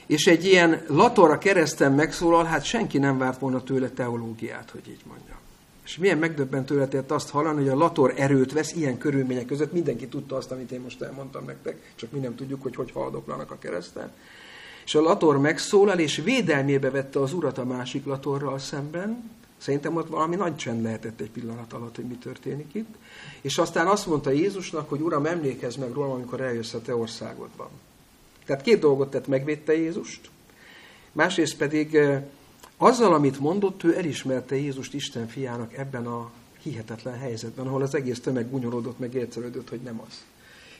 És 0.05 0.27
egy 0.27 0.45
ilyen 0.45 0.83
lator 0.87 1.31
a 1.31 1.37
kereszten 1.37 1.91
megszólal, 1.91 2.43
hát 2.43 2.63
senki 2.63 2.97
nem 2.97 3.17
várt 3.17 3.39
volna 3.39 3.63
tőle 3.63 3.89
teológiát, 3.89 4.69
hogy 4.69 4.87
így 4.87 5.01
mondja. 5.07 5.38
És 5.89 5.97
milyen 5.97 6.17
megdöbbentő 6.17 6.75
lehetett 6.75 7.11
azt 7.11 7.29
hallani, 7.29 7.61
hogy 7.61 7.69
a 7.69 7.75
lator 7.75 8.13
erőt 8.15 8.51
vesz 8.51 8.73
ilyen 8.73 8.97
körülmények 8.97 9.45
között. 9.45 9.71
Mindenki 9.71 10.07
tudta 10.07 10.35
azt, 10.35 10.51
amit 10.51 10.71
én 10.71 10.79
most 10.79 11.01
elmondtam 11.01 11.45
nektek, 11.45 11.93
csak 11.95 12.11
mi 12.11 12.19
nem 12.19 12.35
tudjuk, 12.35 12.61
hogy 12.61 12.75
hogy 12.75 12.91
haldoklanak 12.91 13.51
a 13.51 13.57
kereszten. 13.57 14.11
És 14.85 14.95
a 14.95 15.01
lator 15.01 15.39
megszólal, 15.39 15.99
és 15.99 16.17
védelmébe 16.17 16.89
vette 16.89 17.19
az 17.19 17.33
urat 17.33 17.57
a 17.57 17.65
másik 17.65 18.05
latorral 18.05 18.59
szemben. 18.59 19.31
Szerintem 19.57 19.95
ott 19.95 20.07
valami 20.07 20.35
nagy 20.35 20.55
csend 20.55 20.83
lehetett 20.83 21.19
egy 21.19 21.31
pillanat 21.31 21.73
alatt, 21.73 21.95
hogy 21.95 22.05
mi 22.05 22.17
történik 22.17 22.73
itt. 22.73 22.95
És 23.41 23.57
aztán 23.57 23.87
azt 23.87 24.07
mondta 24.07 24.29
Jézusnak, 24.29 24.89
hogy 24.89 25.01
Uram, 25.01 25.25
emlékezz 25.25 25.75
meg 25.75 25.91
róla, 25.91 26.13
amikor 26.13 26.41
eljössz 26.41 26.73
a 26.73 26.81
te 26.81 26.95
országodban. 26.95 27.69
Tehát 28.45 28.61
két 28.61 28.79
dolgot 28.79 29.09
tett, 29.09 29.27
megvédte 29.27 29.77
Jézust, 29.77 30.29
másrészt 31.11 31.57
pedig 31.57 31.95
eh, 31.95 32.23
azzal, 32.81 33.13
amit 33.13 33.39
mondott, 33.39 33.83
ő 33.83 33.97
elismerte 33.97 34.55
Jézust 34.55 34.93
Isten 34.93 35.27
fiának 35.27 35.77
ebben 35.77 36.05
a 36.07 36.31
hihetetlen 36.61 37.17
helyzetben, 37.17 37.67
ahol 37.67 37.81
az 37.81 37.95
egész 37.95 38.19
tömeg 38.19 38.49
gúnyolódott, 38.49 38.99
meg 38.99 39.13
értelődött, 39.13 39.69
hogy 39.69 39.81
nem 39.81 40.01
az. 40.07 40.23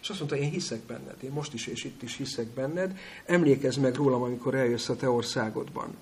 És 0.01 0.09
azt 0.09 0.19
mondta, 0.19 0.37
én 0.37 0.49
hiszek 0.49 0.79
benned, 0.79 1.15
én 1.19 1.31
most 1.31 1.53
is 1.53 1.67
és 1.67 1.83
itt 1.83 2.03
is 2.03 2.17
hiszek 2.17 2.47
benned, 2.47 2.97
emlékezz 3.25 3.77
meg 3.77 3.95
rólam, 3.95 4.21
amikor 4.21 4.55
eljössz 4.55 4.89
a 4.89 4.95
te 4.95 5.09
országodban. 5.09 5.95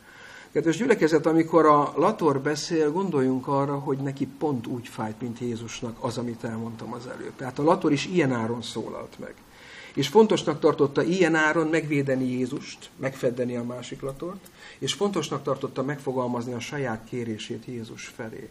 Kedves 0.52 0.78
gyülekezet, 0.78 1.26
amikor 1.26 1.66
a 1.66 1.94
Lator 1.96 2.40
beszél, 2.42 2.92
gondoljunk 2.92 3.48
arra, 3.48 3.80
hogy 3.80 3.98
neki 3.98 4.28
pont 4.40 4.68
úgy 4.68 4.88
fájt, 4.88 5.22
mint 5.22 5.40
Jézusnak 5.40 5.98
az, 6.00 6.18
amit 6.18 6.44
elmondtam 6.44 6.94
az 6.94 7.08
előbb. 7.08 7.36
Tehát 7.36 7.60
a 7.60 7.64
Lator 7.64 7.92
is 7.92 8.06
ilyen 8.06 8.32
áron 8.32 8.62
szólalt 8.62 9.20
meg. 9.20 9.34
És 9.98 10.08
fontosnak 10.08 10.60
tartotta 10.60 11.04
ilyen 11.04 11.36
áron 11.36 11.68
megvédeni 11.68 12.26
Jézust, 12.26 12.90
megfeddeni 12.96 13.56
a 13.56 13.64
másik 13.64 14.02
Latort, 14.02 14.50
és 14.80 14.94
fontosnak 14.94 15.44
tartotta 15.44 15.84
megfogalmazni 15.84 16.54
a 16.54 16.60
saját 16.60 17.04
kérését 17.10 17.66
Jézus 17.66 18.06
felé. 18.06 18.50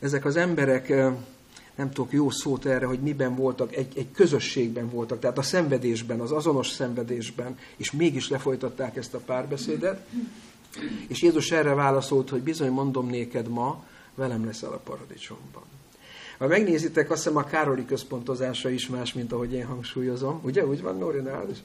Ezek 0.00 0.24
az 0.24 0.36
emberek, 0.36 0.88
nem 1.74 1.90
tudok 1.92 2.12
jó 2.12 2.30
szót 2.30 2.66
erre, 2.66 2.86
hogy 2.86 3.00
miben 3.00 3.34
voltak, 3.34 3.76
egy, 3.76 3.98
egy 3.98 4.10
közösségben 4.12 4.90
voltak, 4.90 5.20
tehát 5.20 5.38
a 5.38 5.42
szenvedésben, 5.42 6.20
az 6.20 6.32
azonos 6.32 6.68
szenvedésben, 6.68 7.58
és 7.76 7.92
mégis 7.92 8.28
lefolytatták 8.28 8.96
ezt 8.96 9.14
a 9.14 9.18
párbeszédet, 9.18 10.06
és 11.06 11.22
Jézus 11.22 11.50
erre 11.50 11.74
válaszolt, 11.74 12.28
hogy 12.28 12.42
bizony 12.42 12.70
mondom 12.70 13.08
néked 13.08 13.48
ma, 13.48 13.84
velem 14.14 14.44
leszel 14.44 14.72
a 14.72 14.80
paradicsomban. 14.84 15.62
Ha 16.38 16.46
megnézitek, 16.46 17.10
azt 17.10 17.22
hiszem 17.22 17.38
a 17.38 17.44
Károli 17.44 17.84
központozása 17.84 18.70
is 18.70 18.88
más, 18.88 19.12
mint 19.12 19.32
ahogy 19.32 19.52
én 19.52 19.66
hangsúlyozom. 19.66 20.40
Ugye, 20.44 20.66
úgy 20.66 20.82
van, 20.82 20.98
Nóri, 20.98 21.20
is? 21.50 21.58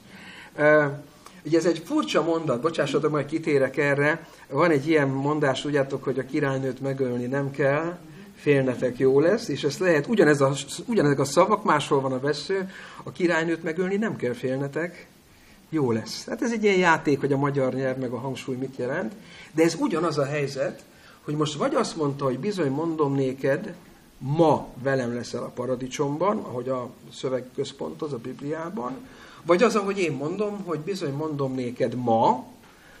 E, 0.54 1.02
ugye 1.44 1.58
ez 1.58 1.64
egy 1.64 1.82
furcsa 1.84 2.22
mondat, 2.22 2.60
bocsássatok, 2.60 3.10
majd 3.10 3.26
kitérek 3.26 3.76
erre. 3.76 4.26
Van 4.48 4.70
egy 4.70 4.88
ilyen 4.88 5.08
mondás, 5.08 5.60
tudjátok, 5.60 6.04
hogy 6.04 6.18
a 6.18 6.24
királynőt 6.24 6.80
megölni 6.80 7.26
nem 7.26 7.50
kell, 7.50 7.98
félnetek 8.40 8.98
jó 8.98 9.20
lesz, 9.20 9.48
és 9.48 9.64
ezt 9.64 9.78
lehet, 9.78 10.06
ugyanez 10.06 10.40
a, 10.40 10.52
ugyanezek 10.86 11.18
a 11.18 11.24
szavak, 11.24 11.64
máshol 11.64 12.00
van 12.00 12.12
a 12.12 12.20
vesző, 12.20 12.70
a 13.04 13.12
királynőt 13.12 13.62
megölni 13.62 13.96
nem 13.96 14.16
kell 14.16 14.32
félnetek, 14.32 15.06
jó 15.68 15.92
lesz. 15.92 16.26
Hát 16.26 16.42
ez 16.42 16.52
egy 16.52 16.64
ilyen 16.64 16.78
játék, 16.78 17.20
hogy 17.20 17.32
a 17.32 17.36
magyar 17.36 17.74
nyelv 17.74 17.96
meg 17.96 18.10
a 18.10 18.18
hangsúly 18.18 18.56
mit 18.56 18.76
jelent, 18.76 19.12
de 19.52 19.62
ez 19.62 19.76
ugyanaz 19.78 20.18
a 20.18 20.24
helyzet, 20.24 20.82
hogy 21.24 21.34
most 21.34 21.54
vagy 21.54 21.74
azt 21.74 21.96
mondta, 21.96 22.24
hogy 22.24 22.38
bizony 22.38 22.70
mondom 22.70 23.14
néked, 23.14 23.74
ma 24.20 24.66
velem 24.82 25.14
leszel 25.14 25.42
a 25.42 25.50
paradicsomban, 25.54 26.38
ahogy 26.38 26.68
a 26.68 26.90
szöveg 27.12 27.44
központ 27.54 28.02
az 28.02 28.12
a 28.12 28.18
Bibliában, 28.18 28.92
vagy 29.42 29.62
az, 29.62 29.76
ahogy 29.76 29.98
én 29.98 30.12
mondom, 30.12 30.64
hogy 30.64 30.78
bizony 30.78 31.12
mondom 31.12 31.54
néked 31.54 31.94
ma, 31.94 32.44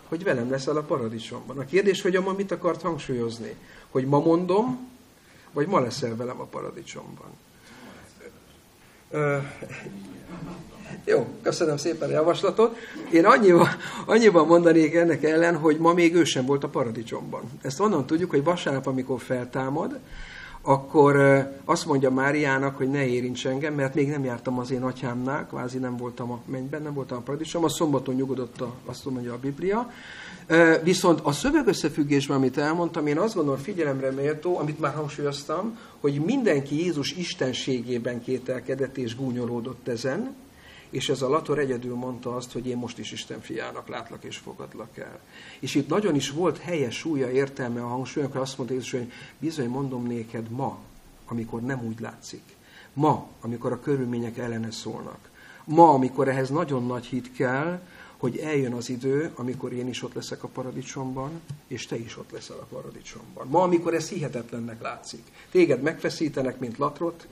hogy 0.08 0.24
velem 0.24 0.50
leszel 0.50 0.76
a 0.76 0.82
paradicsomban. 0.82 1.58
A 1.58 1.64
kérdés, 1.64 2.02
hogy 2.02 2.16
a 2.16 2.20
ma 2.20 2.32
mit 2.32 2.52
akart 2.52 2.82
hangsúlyozni? 2.82 3.54
Hogy 3.90 4.06
ma 4.06 4.18
mondom, 4.18 4.88
vagy 5.52 5.66
ma 5.66 5.80
leszel 5.80 6.16
velem 6.16 6.40
a 6.40 6.44
paradicsomban. 6.44 7.30
Jó, 11.04 11.26
köszönöm 11.42 11.76
szépen 11.76 12.08
a 12.08 12.12
javaslatot. 12.12 12.76
Én 13.12 13.24
annyiban, 13.24 13.68
annyiban 14.06 14.46
mondanék 14.46 14.94
ennek 14.94 15.24
ellen, 15.24 15.56
hogy 15.56 15.78
ma 15.78 15.92
még 15.92 16.14
ő 16.14 16.24
sem 16.24 16.46
volt 16.46 16.64
a 16.64 16.68
paradicsomban. 16.68 17.42
Ezt 17.62 17.80
onnan 17.80 18.06
tudjuk, 18.06 18.30
hogy 18.30 18.44
vasárnap, 18.44 18.86
amikor 18.86 19.20
feltámad, 19.20 19.98
akkor 20.62 21.16
azt 21.64 21.86
mondja 21.86 22.10
Máriának, 22.10 22.76
hogy 22.76 22.90
ne 22.90 23.06
érints 23.06 23.46
engem, 23.46 23.74
mert 23.74 23.94
még 23.94 24.08
nem 24.08 24.24
jártam 24.24 24.58
az 24.58 24.70
én 24.70 24.82
atyámnál, 24.82 25.46
kvázi 25.46 25.78
nem 25.78 25.96
voltam 25.96 26.30
a 26.30 26.40
mennyben, 26.46 26.82
nem 26.82 26.94
voltam 26.94 27.18
a 27.18 27.20
paradicsom, 27.20 27.64
a 27.64 27.68
szombaton 27.68 28.14
nyugodott, 28.14 28.60
a, 28.60 28.74
azt 28.84 29.04
mondja 29.04 29.32
a 29.32 29.38
Biblia. 29.38 29.90
Viszont 30.82 31.20
a 31.22 31.32
szövegösszefüggésben, 31.32 32.36
amit 32.36 32.58
elmondtam, 32.58 33.06
én 33.06 33.18
azt 33.18 33.34
gondolom 33.34 33.60
figyelemre 33.60 34.10
méltó, 34.10 34.58
amit 34.58 34.80
már 34.80 34.94
hangsúlyoztam, 34.94 35.78
hogy 36.00 36.20
mindenki 36.24 36.82
Jézus 36.82 37.12
istenségében 37.12 38.22
kételkedett 38.22 38.96
és 38.96 39.16
gúnyolódott 39.16 39.88
ezen, 39.88 40.34
és 40.90 41.08
ez 41.08 41.22
a 41.22 41.28
Lator 41.28 41.58
egyedül 41.58 41.94
mondta 41.94 42.36
azt, 42.36 42.52
hogy 42.52 42.66
én 42.66 42.76
most 42.76 42.98
is 42.98 43.12
Isten 43.12 43.40
fiának 43.40 43.88
látlak 43.88 44.24
és 44.24 44.36
fogadlak 44.36 44.98
el. 44.98 45.18
És 45.58 45.74
itt 45.74 45.88
nagyon 45.88 46.14
is 46.14 46.30
volt 46.30 46.58
helyes 46.58 46.96
súlya, 46.96 47.30
értelme 47.30 47.82
a 47.82 47.88
hangsúly, 47.88 48.22
amikor 48.22 48.40
azt 48.40 48.56
mondta 48.56 48.74
Jézus, 48.74 48.90
hogy 48.90 49.12
bizony 49.38 49.68
mondom 49.68 50.06
néked 50.06 50.50
ma, 50.50 50.78
amikor 51.26 51.60
nem 51.60 51.84
úgy 51.84 52.00
látszik. 52.00 52.42
Ma, 52.92 53.28
amikor 53.40 53.72
a 53.72 53.80
körülmények 53.80 54.38
ellene 54.38 54.70
szólnak. 54.70 55.30
Ma, 55.64 55.90
amikor 55.90 56.28
ehhez 56.28 56.50
nagyon 56.50 56.86
nagy 56.86 57.04
hit 57.04 57.32
kell, 57.32 57.80
hogy 58.16 58.36
eljön 58.38 58.72
az 58.72 58.88
idő, 58.88 59.32
amikor 59.34 59.72
én 59.72 59.88
is 59.88 60.02
ott 60.02 60.14
leszek 60.14 60.42
a 60.42 60.48
paradicsomban, 60.48 61.40
és 61.66 61.86
te 61.86 61.96
is 61.96 62.18
ott 62.18 62.30
leszel 62.30 62.56
a 62.56 62.66
paradicsomban. 62.70 63.46
Ma, 63.48 63.62
amikor 63.62 63.94
ez 63.94 64.08
hihetetlennek 64.08 64.82
látszik. 64.82 65.22
Téged 65.50 65.82
megfeszítenek, 65.82 66.58
mint 66.58 66.78
latrot, 66.78 67.26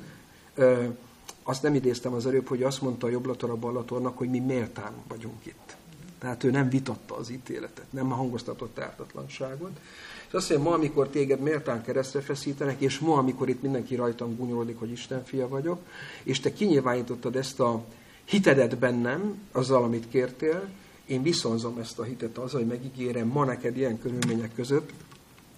azt 1.42 1.62
nem 1.62 1.74
idéztem 1.74 2.12
az 2.12 2.26
előbb, 2.26 2.48
hogy 2.48 2.62
azt 2.62 2.82
mondta 2.82 3.06
a 3.06 3.10
jobblator 3.10 3.50
a 3.50 3.56
ballatornak, 3.56 4.18
hogy 4.18 4.30
mi 4.30 4.38
méltán 4.38 4.92
vagyunk 5.08 5.46
itt. 5.46 5.76
Tehát 6.18 6.44
ő 6.44 6.50
nem 6.50 6.68
vitatta 6.68 7.16
az 7.16 7.30
ítéletet, 7.30 7.86
nem 7.90 8.08
hangoztatott 8.08 8.78
ártatlanságot. 8.78 9.80
És 10.28 10.34
azt 10.34 10.48
mondja, 10.48 10.68
ma, 10.68 10.74
amikor 10.74 11.08
téged 11.08 11.40
méltán 11.40 11.82
keresztre 11.82 12.20
feszítenek, 12.20 12.80
és 12.80 12.98
ma, 12.98 13.16
amikor 13.16 13.48
itt 13.48 13.62
mindenki 13.62 13.94
rajtam 13.94 14.36
gúnyolódik, 14.36 14.78
hogy 14.78 14.90
Isten 14.90 15.24
fia 15.24 15.48
vagyok, 15.48 15.80
és 16.22 16.40
te 16.40 16.52
kinyilvánítottad 16.52 17.36
ezt 17.36 17.60
a 17.60 17.84
hitedet 18.24 18.78
bennem, 18.78 19.38
azzal, 19.52 19.82
amit 19.82 20.08
kértél, 20.08 20.68
én 21.06 21.22
viszonzom 21.22 21.78
ezt 21.78 21.98
a 21.98 22.02
hitet 22.02 22.38
azzal, 22.38 22.60
hogy 22.60 22.68
megígérem 22.68 23.26
ma 23.26 23.44
neked 23.44 23.76
ilyen 23.76 23.98
körülmények 23.98 24.54
között, 24.54 24.92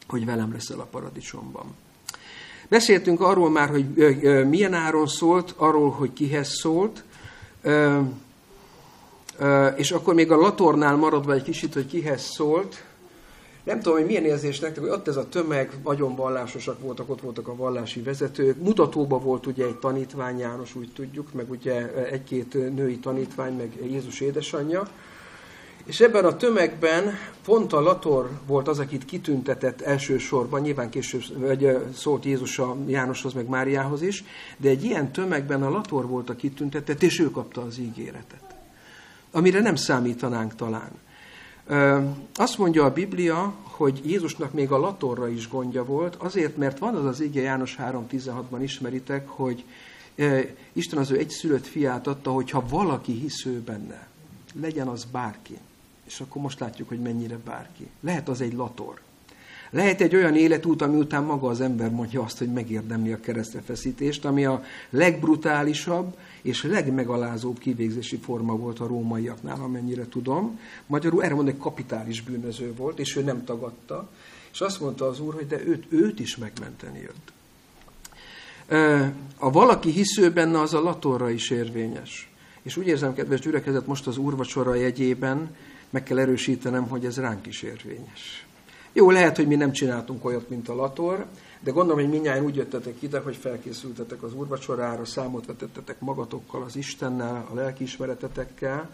hogy 0.07 0.25
velem 0.25 0.53
leszel 0.53 0.81
a 0.81 0.85
paradicsomban. 0.85 1.75
Beszéltünk 2.71 3.21
arról 3.21 3.51
már, 3.51 3.69
hogy 3.69 3.87
milyen 4.49 4.75
áron 4.75 5.07
szólt, 5.07 5.55
arról, 5.57 5.91
hogy 5.91 6.13
kihez 6.13 6.49
szólt, 6.49 7.05
és 9.77 9.91
akkor 9.91 10.15
még 10.15 10.31
a 10.31 10.37
latornál 10.37 10.97
maradva 10.97 11.33
egy 11.33 11.43
kicsit, 11.43 11.75
hogy 11.75 11.87
kihez 11.87 12.23
szólt. 12.23 12.85
Nem 13.65 13.81
tudom, 13.81 13.99
hogy 13.99 14.07
milyen 14.07 14.25
érzés 14.25 14.59
nektek, 14.59 14.83
hogy 14.83 14.93
ott 14.93 15.09
ez 15.09 15.17
a 15.17 15.29
tömeg, 15.29 15.71
nagyon 15.85 16.17
vallásosak 16.17 16.81
voltak, 16.81 17.11
ott 17.11 17.21
voltak 17.21 17.49
a 17.49 17.57
vallási 17.57 18.01
vezetők. 18.01 18.63
Mutatóba 18.63 19.19
volt 19.19 19.47
ugye 19.47 19.65
egy 19.65 19.77
tanítvány, 19.77 20.39
János 20.39 20.75
úgy 20.75 20.93
tudjuk, 20.95 21.33
meg 21.33 21.51
ugye 21.51 22.05
egy-két 22.11 22.75
női 22.75 22.99
tanítvány, 22.99 23.57
meg 23.57 23.91
Jézus 23.91 24.21
édesanyja. 24.21 24.89
És 25.85 26.01
ebben 26.01 26.25
a 26.25 26.37
tömegben 26.37 27.19
pont 27.45 27.73
a 27.73 27.81
Lator 27.81 28.31
volt 28.47 28.69
az, 28.69 28.79
akit 28.79 29.05
kitüntetett 29.05 29.81
elsősorban, 29.81 30.61
nyilván 30.61 30.91
később 30.91 31.23
vagy, 31.37 31.79
szólt 31.95 32.25
Jézus 32.25 32.59
a 32.59 32.77
Jánoshoz, 32.87 33.33
meg 33.33 33.49
Máriához 33.49 34.03
is, 34.03 34.25
de 34.57 34.69
egy 34.69 34.85
ilyen 34.85 35.13
tömegben 35.13 35.63
a 35.63 35.71
Lator 35.71 36.07
volt 36.07 36.31
a 36.31 36.37
kitüntetett, 36.37 37.03
és 37.03 37.19
ő 37.19 37.31
kapta 37.31 37.63
az 37.63 37.79
ígéretet. 37.79 38.55
Amire 39.31 39.61
nem 39.61 39.75
számítanánk 39.75 40.55
talán. 40.55 40.91
Azt 42.35 42.59
mondja 42.59 42.85
a 42.85 42.93
Biblia, 42.93 43.55
hogy 43.63 44.01
Jézusnak 44.05 44.53
még 44.53 44.71
a 44.71 44.79
Latorra 44.79 45.29
is 45.29 45.49
gondja 45.49 45.85
volt, 45.85 46.15
azért, 46.15 46.57
mert 46.57 46.79
van 46.79 46.95
az 46.95 47.05
az 47.05 47.23
íge 47.23 47.41
János 47.41 47.77
3.16-ban 47.79 48.59
ismeritek, 48.63 49.29
hogy 49.29 49.65
Isten 50.73 50.99
az 50.99 51.11
ő 51.11 51.19
egyszülött 51.19 51.67
fiát 51.67 52.07
adta, 52.07 52.31
hogyha 52.31 52.65
valaki 52.69 53.13
hisz 53.13 53.45
ő 53.45 53.61
benne, 53.61 54.09
legyen 54.61 54.89
az 54.89 55.05
bárki. 55.05 55.59
És 56.11 56.21
akkor 56.21 56.43
most 56.43 56.61
látjuk, 56.61 56.89
hogy 56.89 57.01
mennyire 57.01 57.39
bárki. 57.45 57.89
Lehet 58.01 58.29
az 58.29 58.41
egy 58.41 58.53
lator. 58.53 59.01
Lehet 59.71 60.01
egy 60.01 60.15
olyan 60.15 60.37
életút, 60.37 60.83
ami 60.83 60.99
után 60.99 61.23
maga 61.25 61.49
az 61.49 61.61
ember 61.61 61.91
mondja 61.91 62.23
azt, 62.23 62.39
hogy 62.39 62.53
megérdemli 62.53 63.13
a 63.13 63.21
keresztefeszítést, 63.21 64.25
ami 64.25 64.45
a 64.45 64.63
legbrutálisabb 64.91 66.17
és 66.43 66.63
legmegalázóbb 66.63 67.59
kivégzési 67.59 68.17
forma 68.17 68.57
volt 68.57 68.81
a 68.81 68.87
rómaiaknál, 68.87 69.61
amennyire 69.61 70.09
tudom. 70.09 70.59
Magyarul 70.87 71.23
erre 71.23 71.35
mondom, 71.35 71.55
hogy 71.55 71.63
kapitális 71.63 72.23
bűnöző 72.23 72.75
volt, 72.75 72.99
és 72.99 73.17
ő 73.17 73.23
nem 73.23 73.45
tagadta. 73.45 74.09
És 74.53 74.61
azt 74.61 74.81
mondta 74.81 75.09
az 75.09 75.21
úr, 75.21 75.35
hogy 75.35 75.47
de 75.47 75.67
őt, 75.67 75.87
őt 75.89 76.21
is 76.21 76.37
megmenteni 76.37 76.99
jött. 76.99 77.33
A 79.39 79.51
valaki 79.51 79.91
hisző 79.91 80.31
benne, 80.31 80.61
az 80.61 80.75
a 80.75 80.81
latorra 80.81 81.31
is 81.31 81.51
érvényes. 81.51 82.31
És 82.63 82.77
úgy 82.77 82.87
érzem, 82.87 83.15
kedves 83.15 83.41
gyülekezet, 83.41 83.87
most 83.87 84.07
az 84.07 84.17
úrvacsora 84.17 84.75
jegyében, 84.75 85.57
meg 85.91 86.03
kell 86.03 86.19
erősítenem, 86.19 86.89
hogy 86.89 87.05
ez 87.05 87.19
ránk 87.19 87.47
is 87.47 87.63
érvényes. 87.63 88.47
Jó, 88.93 89.11
lehet, 89.11 89.37
hogy 89.37 89.47
mi 89.47 89.55
nem 89.55 89.73
csináltunk 89.73 90.25
olyat, 90.25 90.49
mint 90.49 90.69
a 90.69 90.75
Lator, 90.75 91.27
de 91.61 91.71
gondolom, 91.71 92.01
hogy 92.01 92.11
minnyáján 92.11 92.45
úgy 92.45 92.57
jöttetek 92.57 93.03
ide, 93.03 93.19
hogy 93.19 93.37
felkészültetek 93.37 94.23
az 94.23 94.35
úrvacsorára, 94.35 95.05
számot 95.05 95.47
vetettetek 95.47 96.01
magatokkal, 96.01 96.63
az 96.63 96.77
Istennel, 96.77 97.47
a 97.51 97.55
lelkiismeretetekkel, 97.55 98.91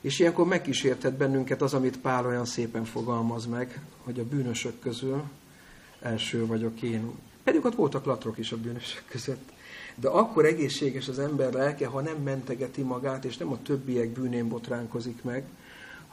és 0.00 0.18
ilyenkor 0.18 0.46
megkísértett 0.46 1.14
bennünket 1.14 1.62
az, 1.62 1.74
amit 1.74 2.00
Pál 2.00 2.26
olyan 2.26 2.44
szépen 2.44 2.84
fogalmaz 2.84 3.46
meg, 3.46 3.80
hogy 4.02 4.18
a 4.18 4.24
bűnösök 4.24 4.78
közül 4.78 5.22
első 6.00 6.46
vagyok 6.46 6.82
én. 6.82 7.10
Pedig 7.44 7.64
ott 7.64 7.74
voltak 7.74 8.04
latrok 8.04 8.38
is 8.38 8.52
a 8.52 8.56
bűnösök 8.56 9.02
között. 9.08 9.52
De 9.94 10.08
akkor 10.08 10.44
egészséges 10.44 11.08
az 11.08 11.18
ember 11.18 11.52
lelke, 11.52 11.86
ha 11.86 12.00
nem 12.00 12.16
mentegeti 12.16 12.82
magát, 12.82 13.24
és 13.24 13.36
nem 13.36 13.52
a 13.52 13.62
többiek 13.62 14.08
bűnén 14.08 14.48
botránkozik 14.48 15.22
meg, 15.22 15.44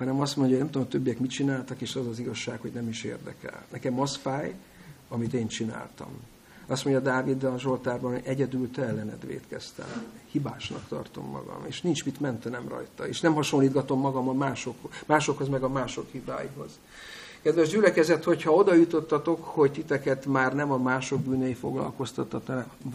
hanem 0.02 0.22
azt 0.22 0.36
mondja, 0.36 0.56
hogy 0.56 0.64
nem 0.64 0.74
tudom, 0.74 0.88
a 0.88 0.92
többiek 0.92 1.20
mit 1.20 1.30
csináltak, 1.30 1.82
és 1.82 1.96
az 1.96 2.08
az 2.08 2.20
igazság, 2.20 2.60
hogy 2.62 2.72
nem 2.72 2.88
is 2.88 3.04
érdekel. 3.04 3.66
Nekem 3.72 4.00
az 4.00 4.16
fáj, 4.16 4.56
amit 5.10 5.34
én 5.34 5.48
csináltam. 5.48 6.08
Azt 6.68 6.86
mondja 6.86 7.04
Dávid 7.04 7.44
a 7.44 7.60
Zsoltárban, 7.60 8.12
hogy 8.12 8.22
egyedül 8.26 8.72
te 8.72 8.82
ellened 8.82 9.26
védkeztem. 9.26 9.86
Hibásnak 10.32 10.88
tartom 10.88 11.30
magam, 11.30 11.66
és 11.68 11.82
nincs 11.82 12.06
mit 12.06 12.20
mentenem 12.20 12.68
rajta. 12.68 13.08
És 13.08 13.20
nem 13.20 13.34
hasonlítgatom 13.34 14.00
magam 14.00 14.30
a 14.30 14.34
mások, 14.34 14.76
másokhoz, 15.06 15.48
meg 15.48 15.64
a 15.64 15.70
mások 15.70 16.12
hibáihoz. 16.12 16.80
Kedves 17.42 17.70
gyülekezet, 17.70 18.24
hogyha 18.24 18.52
oda 18.52 18.74
jutottatok, 18.74 19.46
hogy 19.46 19.72
titeket 19.72 20.26
már 20.26 20.56
nem 20.56 20.72
a 20.72 20.78
mások 20.78 21.20
bűnei 21.20 21.54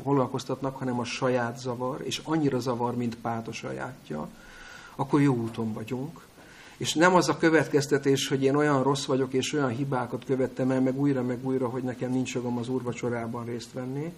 foglalkoztatnak, 0.02 0.76
hanem 0.76 0.98
a 0.98 1.04
saját 1.04 1.58
zavar, 1.58 2.00
és 2.04 2.20
annyira 2.24 2.58
zavar, 2.58 2.96
mint 2.96 3.16
Pát 3.16 3.48
a 3.48 3.52
sajátja, 3.52 4.28
akkor 4.96 5.20
jó 5.20 5.34
úton 5.34 5.72
vagyunk. 5.72 6.24
És 6.76 6.94
nem 6.94 7.14
az 7.14 7.28
a 7.28 7.36
következtetés, 7.36 8.28
hogy 8.28 8.42
én 8.42 8.54
olyan 8.54 8.82
rossz 8.82 9.04
vagyok, 9.04 9.32
és 9.32 9.52
olyan 9.52 9.68
hibákat 9.68 10.24
követtem 10.24 10.70
el, 10.70 10.80
meg 10.80 10.98
újra, 10.98 11.22
meg 11.22 11.46
újra, 11.46 11.68
hogy 11.68 11.82
nekem 11.82 12.10
nincs 12.10 12.34
jogom 12.34 12.58
az 12.58 12.68
úrvacsorában 12.68 13.44
részt 13.44 13.72
venni, 13.72 14.12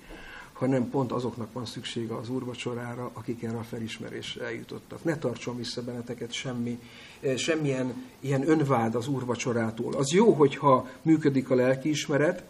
hanem 0.52 0.90
pont 0.90 1.12
azoknak 1.12 1.52
van 1.52 1.66
szüksége 1.66 2.14
az 2.14 2.28
úrvacsorára, 2.28 3.10
akik 3.12 3.42
erre 3.42 3.58
a 3.58 3.62
felismerésre 3.62 4.44
eljutottak. 4.44 5.04
Ne 5.04 5.16
tartson 5.16 5.56
vissza 5.56 5.82
benneteket 5.82 6.32
semmi, 6.32 6.80
eh, 7.20 7.36
semmilyen 7.36 8.04
ilyen 8.20 8.48
önvád 8.48 8.94
az 8.94 9.08
úrvacsorától. 9.08 9.94
Az 9.94 10.12
jó, 10.12 10.32
hogyha 10.32 10.88
működik 11.02 11.50
a 11.50 11.54
lelkiismeret, 11.54 12.42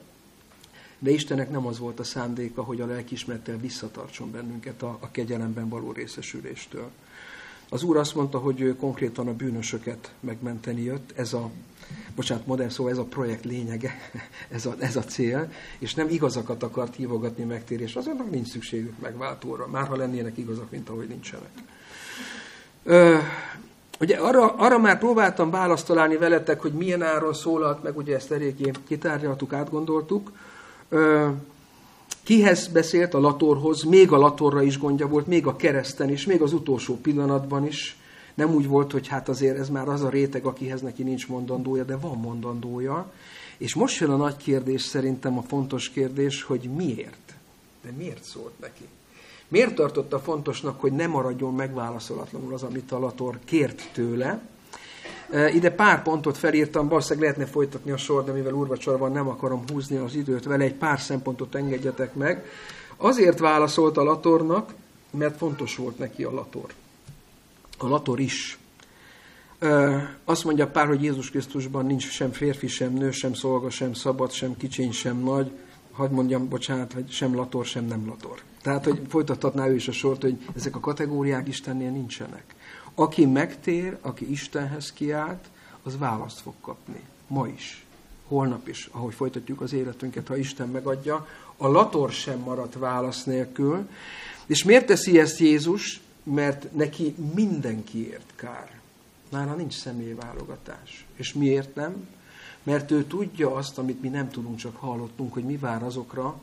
de 0.98 1.10
Istennek 1.10 1.50
nem 1.50 1.66
az 1.66 1.78
volt 1.78 2.00
a 2.00 2.04
szándéka, 2.04 2.62
hogy 2.62 2.80
a 2.80 2.86
lelkiismerettel 2.86 3.56
visszatartson 3.56 4.30
bennünket 4.30 4.82
a, 4.82 4.98
a 5.00 5.10
kegyelemben 5.10 5.68
való 5.68 5.92
részesüléstől. 5.92 6.90
Az 7.70 7.82
Úr 7.82 7.96
azt 7.96 8.14
mondta, 8.14 8.38
hogy 8.38 8.60
ő 8.60 8.76
konkrétan 8.76 9.28
a 9.28 9.34
bűnösöket 9.34 10.12
megmenteni 10.20 10.82
jött, 10.82 11.12
ez 11.16 11.32
a, 11.32 11.50
bocsánat, 12.14 12.46
modern 12.46 12.68
szó, 12.68 12.88
ez 12.88 12.98
a 12.98 13.04
projekt 13.04 13.44
lényege, 13.44 13.94
ez 14.56 14.66
a, 14.66 14.74
ez 14.78 14.96
a 14.96 15.02
cél, 15.02 15.52
és 15.78 15.94
nem 15.94 16.08
igazakat 16.08 16.62
akart 16.62 16.94
hívogatni 16.94 17.44
megtérés, 17.44 17.96
azonnak 17.96 18.30
nincs 18.30 18.48
szükségük 18.48 18.98
megváltóra, 19.00 19.66
már 19.66 19.86
ha 19.86 19.96
lennének 19.96 20.38
igazak, 20.38 20.70
mint 20.70 20.88
ahogy 20.88 21.08
nincsenek. 21.08 21.50
Ö, 22.82 23.16
ugye 24.00 24.16
arra, 24.16 24.54
arra 24.54 24.78
már 24.78 24.98
próbáltam 24.98 25.50
választ 25.50 25.86
találni 25.86 26.16
veletek, 26.16 26.60
hogy 26.60 26.72
milyen 26.72 27.02
áron 27.02 27.34
szólalt 27.34 27.82
meg, 27.82 27.96
ugye 27.96 28.14
ezt 28.14 28.32
eléggé 28.32 28.70
kitárgyaltuk, 28.86 29.52
átgondoltuk. 29.52 30.32
Ö, 30.88 31.28
Kihez 32.28 32.68
beszélt? 32.68 33.14
A 33.14 33.20
Latorhoz, 33.20 33.82
még 33.82 34.12
a 34.12 34.16
Latorra 34.16 34.62
is 34.62 34.78
gondja 34.78 35.08
volt, 35.08 35.26
még 35.26 35.46
a 35.46 35.56
kereszten 35.56 36.10
is, 36.10 36.26
még 36.26 36.42
az 36.42 36.52
utolsó 36.52 36.96
pillanatban 36.96 37.66
is. 37.66 37.96
Nem 38.34 38.54
úgy 38.54 38.66
volt, 38.66 38.92
hogy 38.92 39.06
hát 39.06 39.28
azért 39.28 39.58
ez 39.58 39.68
már 39.68 39.88
az 39.88 40.02
a 40.02 40.08
réteg, 40.08 40.44
akihez 40.44 40.80
neki 40.80 41.02
nincs 41.02 41.28
mondandója, 41.28 41.84
de 41.84 41.96
van 41.96 42.18
mondandója. 42.18 43.12
És 43.58 43.74
most 43.74 44.00
jön 44.00 44.10
a 44.10 44.16
nagy 44.16 44.36
kérdés, 44.36 44.82
szerintem 44.82 45.38
a 45.38 45.42
fontos 45.42 45.90
kérdés, 45.90 46.42
hogy 46.42 46.70
miért? 46.76 47.34
De 47.82 47.90
miért 47.96 48.24
szólt 48.24 48.58
neki? 48.60 48.84
Miért 49.48 49.74
tartotta 49.74 50.18
fontosnak, 50.18 50.80
hogy 50.80 50.92
ne 50.92 51.06
maradjon 51.06 51.54
megválaszolatlanul 51.54 52.54
az, 52.54 52.62
amit 52.62 52.92
a 52.92 52.98
Lator 52.98 53.38
kért 53.44 53.90
tőle? 53.92 54.42
Ide 55.54 55.70
pár 55.70 56.02
pontot 56.02 56.38
felírtam, 56.38 56.88
valószínűleg 56.88 57.28
lehetne 57.28 57.52
folytatni 57.52 57.90
a 57.90 57.96
sor, 57.96 58.24
de 58.24 58.32
mivel 58.32 58.52
úrvacsorban 58.52 59.12
nem 59.12 59.28
akarom 59.28 59.62
húzni 59.72 59.96
az 59.96 60.14
időt 60.14 60.44
vele, 60.44 60.64
egy 60.64 60.74
pár 60.74 61.00
szempontot 61.00 61.54
engedjetek 61.54 62.14
meg. 62.14 62.44
Azért 62.96 63.38
válaszolt 63.38 63.96
a 63.96 64.02
Latornak, 64.02 64.74
mert 65.10 65.36
fontos 65.36 65.76
volt 65.76 65.98
neki 65.98 66.24
a 66.24 66.32
Lator. 66.32 66.72
A 67.78 67.88
Lator 67.88 68.20
is. 68.20 68.58
Azt 70.24 70.44
mondja 70.44 70.66
pár, 70.66 70.86
hogy 70.86 71.02
Jézus 71.02 71.30
Krisztusban 71.30 71.86
nincs 71.86 72.10
sem 72.10 72.32
férfi, 72.32 72.66
sem 72.66 72.92
nő, 72.92 73.10
sem 73.10 73.34
szolga, 73.34 73.70
sem 73.70 73.92
szabad, 73.92 74.30
sem 74.30 74.56
kicsiny, 74.56 74.92
sem 74.92 75.18
nagy. 75.18 75.50
Hagy 75.92 76.10
mondjam, 76.10 76.48
bocsánat, 76.48 76.92
hogy 76.92 77.10
sem 77.10 77.34
Lator, 77.34 77.64
sem 77.64 77.84
nem 77.84 78.06
Lator. 78.06 78.42
Tehát, 78.62 78.84
hogy 78.84 79.00
folytathatná 79.08 79.66
ő 79.66 79.74
is 79.74 79.88
a 79.88 79.92
sort, 79.92 80.22
hogy 80.22 80.38
ezek 80.56 80.76
a 80.76 80.80
kategóriák 80.80 81.48
Istennél 81.48 81.90
nincsenek. 81.90 82.54
Aki 82.98 83.26
megtér, 83.26 83.96
aki 84.00 84.30
Istenhez 84.30 84.92
kiált, 84.92 85.48
az 85.82 85.98
választ 85.98 86.40
fog 86.40 86.54
kapni. 86.60 87.00
Ma 87.26 87.46
is. 87.48 87.84
Holnap 88.26 88.68
is, 88.68 88.88
ahogy 88.92 89.14
folytatjuk 89.14 89.60
az 89.60 89.72
életünket, 89.72 90.28
ha 90.28 90.36
Isten 90.36 90.68
megadja. 90.68 91.26
A 91.56 91.66
lator 91.66 92.10
sem 92.10 92.38
maradt 92.38 92.74
válasz 92.74 93.24
nélkül. 93.24 93.88
És 94.46 94.64
miért 94.64 94.86
teszi 94.86 95.18
ezt 95.18 95.38
Jézus? 95.38 96.00
Mert 96.22 96.74
neki 96.74 97.14
mindenkiért 97.34 98.32
kár. 98.36 98.80
Nála 99.28 99.54
nincs 99.54 99.74
személyválogatás. 99.74 101.06
És 101.16 101.32
miért 101.32 101.74
nem? 101.74 102.08
Mert 102.62 102.90
ő 102.90 103.04
tudja 103.04 103.54
azt, 103.54 103.78
amit 103.78 104.02
mi 104.02 104.08
nem 104.08 104.30
tudunk, 104.30 104.56
csak 104.56 104.76
hallottunk, 104.76 105.32
hogy 105.32 105.44
mi 105.44 105.56
vár 105.56 105.82
azokra, 105.82 106.42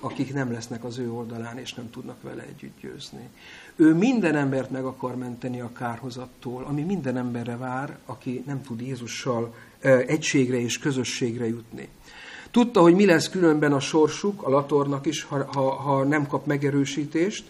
akik 0.00 0.34
nem 0.34 0.52
lesznek 0.52 0.84
az 0.84 0.98
ő 0.98 1.12
oldalán, 1.12 1.58
és 1.58 1.74
nem 1.74 1.90
tudnak 1.90 2.22
vele 2.22 2.42
együtt 2.42 2.80
győzni. 2.80 3.28
Ő 3.76 3.94
minden 3.94 4.36
embert 4.36 4.70
meg 4.70 4.84
akar 4.84 5.16
menteni 5.16 5.60
a 5.60 5.72
kárhozattól, 5.72 6.64
ami 6.64 6.82
minden 6.82 7.16
emberre 7.16 7.56
vár, 7.56 7.98
aki 8.06 8.42
nem 8.46 8.62
tud 8.62 8.80
Jézussal 8.80 9.54
egységre 10.06 10.60
és 10.60 10.78
közösségre 10.78 11.46
jutni. 11.48 11.88
Tudta, 12.50 12.80
hogy 12.80 12.94
mi 12.94 13.06
lesz 13.06 13.28
különben 13.28 13.72
a 13.72 13.80
sorsuk, 13.80 14.42
a 14.42 14.50
latornak 14.50 15.06
is, 15.06 15.22
ha, 15.22 15.44
ha, 15.52 15.70
ha 15.70 16.04
nem 16.04 16.26
kap 16.26 16.46
megerősítést, 16.46 17.44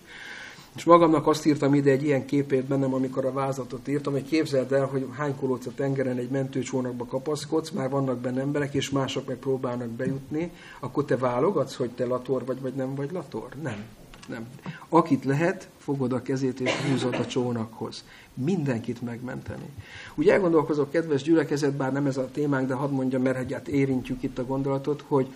és 0.77 0.85
magamnak 0.85 1.27
azt 1.27 1.47
írtam 1.47 1.75
ide 1.75 1.91
egy 1.91 2.03
ilyen 2.03 2.25
képét 2.25 2.65
bennem, 2.65 2.95
amikor 2.95 3.25
a 3.25 3.33
vázatot 3.33 3.89
írtam, 3.89 4.13
hogy 4.13 4.25
képzeld 4.25 4.73
el, 4.73 4.87
hogy 4.87 5.09
hány 5.17 5.37
kolóc 5.37 5.67
a 5.67 5.71
tengeren 5.75 6.17
egy 6.17 6.31
mentőcsónakba 6.31 7.05
kapaszkodsz, 7.05 7.71
már 7.71 7.91
vannak 7.91 8.19
benne 8.19 8.41
emberek, 8.41 8.75
és 8.75 8.91
mások 8.91 9.27
meg 9.27 9.37
próbálnak 9.37 9.89
bejutni, 9.89 10.51
akkor 10.81 11.05
te 11.05 11.17
válogatsz, 11.17 11.75
hogy 11.75 11.91
te 11.91 12.07
lator 12.07 12.45
vagy, 12.45 12.61
vagy 12.61 12.75
nem 12.75 12.95
vagy 12.95 13.13
lator? 13.13 13.49
Nem. 13.63 13.85
Nem. 14.29 14.47
Akit 14.89 15.25
lehet, 15.25 15.69
fogod 15.79 16.13
a 16.13 16.23
kezét 16.23 16.61
és 16.61 16.71
húzod 16.71 17.15
a 17.15 17.27
csónakhoz. 17.27 18.05
Mindenkit 18.35 19.03
megmenteni. 19.03 19.69
Úgy 20.15 20.29
elgondolkozok, 20.29 20.91
kedves 20.91 21.23
gyülekezet, 21.23 21.73
bár 21.73 21.93
nem 21.93 22.07
ez 22.07 22.17
a 22.17 22.31
témánk, 22.33 22.69
de 22.69 22.75
hadd 22.75 22.91
mondjam, 22.91 23.23
mert 23.23 23.53
hát 23.53 23.69
érintjük 23.69 24.23
itt 24.23 24.39
a 24.39 24.45
gondolatot, 24.45 25.05
hogy 25.07 25.33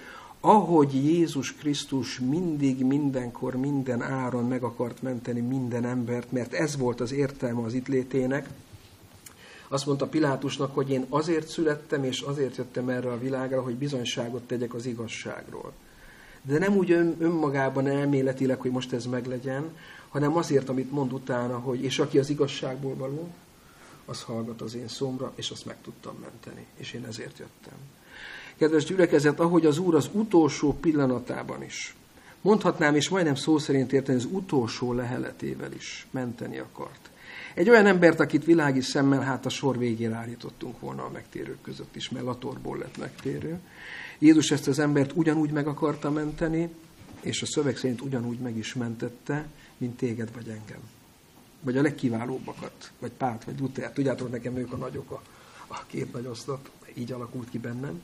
ahogy 0.47 0.95
Jézus 0.95 1.55
Krisztus 1.55 2.19
mindig, 2.19 2.85
mindenkor, 2.85 3.57
minden 3.57 4.03
áron 4.03 4.45
meg 4.45 4.63
akart 4.63 5.03
menteni 5.03 5.41
minden 5.41 5.85
embert, 5.85 6.33
mert 6.33 6.53
ez 6.53 6.77
volt 6.77 7.01
az 7.01 7.13
értelme 7.13 7.63
az 7.63 7.75
itt 7.75 7.87
létének, 7.87 8.49
azt 9.69 9.87
mondta 9.87 10.07
Pilátusnak, 10.07 10.75
hogy 10.75 10.91
én 10.91 11.07
azért 11.09 11.49
születtem, 11.49 12.05
és 12.05 12.21
azért 12.21 12.57
jöttem 12.57 12.89
erre 12.89 13.11
a 13.11 13.19
világra, 13.19 13.63
hogy 13.63 13.75
bizonyságot 13.75 14.43
tegyek 14.43 14.75
az 14.75 14.87
igazságról. 14.87 15.73
De 16.43 16.59
nem 16.59 16.77
úgy 16.77 16.91
ön, 16.91 17.17
önmagában 17.19 17.87
elméletileg, 17.87 18.61
hogy 18.61 18.71
most 18.71 18.93
ez 18.93 19.07
meglegyen, 19.07 19.77
hanem 20.09 20.37
azért, 20.37 20.69
amit 20.69 20.91
mond 20.91 21.13
utána, 21.13 21.59
hogy 21.59 21.83
és 21.83 21.99
aki 21.99 22.19
az 22.19 22.31
igazságból 22.31 22.95
való, 22.95 23.29
az 24.05 24.23
hallgat 24.23 24.61
az 24.61 24.75
én 24.75 24.89
szomra, 24.89 25.33
és 25.35 25.51
azt 25.51 25.67
meg 25.67 25.77
tudtam 25.83 26.15
menteni. 26.21 26.67
És 26.77 26.93
én 26.93 27.05
ezért 27.05 27.39
jöttem. 27.39 27.96
Kedves 28.59 28.85
gyülekezet, 28.85 29.40
ahogy 29.40 29.66
az 29.66 29.79
Úr 29.79 29.95
az 29.95 30.09
utolsó 30.12 30.73
pillanatában 30.73 31.62
is, 31.62 31.95
mondhatnám, 32.40 32.95
és 32.95 33.09
majdnem 33.09 33.35
szó 33.35 33.59
szerint 33.59 33.92
érteni, 33.92 34.19
az 34.19 34.29
utolsó 34.31 34.92
leheletével 34.92 35.73
is 35.73 36.07
menteni 36.11 36.59
akart. 36.59 37.11
Egy 37.55 37.71
olyan 37.71 37.87
embert, 37.87 38.21
akit 38.21 38.45
világi 38.45 38.81
szemmel 38.81 39.21
hát 39.21 39.47
a 39.47 39.49
sor 39.49 39.79
végére 39.79 40.14
állítottunk 40.14 40.81
volna 40.81 41.05
a 41.05 41.11
megtérők 41.11 41.61
között 41.62 41.97
is, 41.97 42.11
mert 42.11 42.25
Latorból 42.25 42.79
lett 42.79 42.97
megtérő. 42.99 43.59
Jézus 44.19 44.51
ezt 44.51 44.69
az 44.69 44.79
embert 44.79 45.12
ugyanúgy 45.14 45.51
meg 45.51 45.66
akarta 45.66 46.11
menteni, 46.11 46.69
és 47.21 47.42
a 47.42 47.47
szöveg 47.47 47.77
szerint 47.77 48.01
ugyanúgy 48.01 48.38
meg 48.38 48.57
is 48.57 48.75
mentette, 48.75 49.47
mint 49.77 49.97
téged 49.97 50.33
vagy 50.35 50.49
engem. 50.49 50.81
Vagy 51.61 51.77
a 51.77 51.83
legkiválóbbakat, 51.83 52.90
vagy 52.99 53.11
Pát, 53.11 53.45
vagy 53.45 53.61
Luther. 53.61 53.92
Tudjátok, 53.92 54.31
nekem 54.31 54.57
ők 54.57 54.73
a 54.73 54.77
nagyok, 54.77 55.11
a, 55.11 55.23
a 55.66 55.85
két 55.87 56.12
nagy 56.12 56.27
oszlop, 56.27 56.69
így 56.95 57.12
alakult 57.12 57.51
ki 57.51 57.59
bennem. 57.59 58.03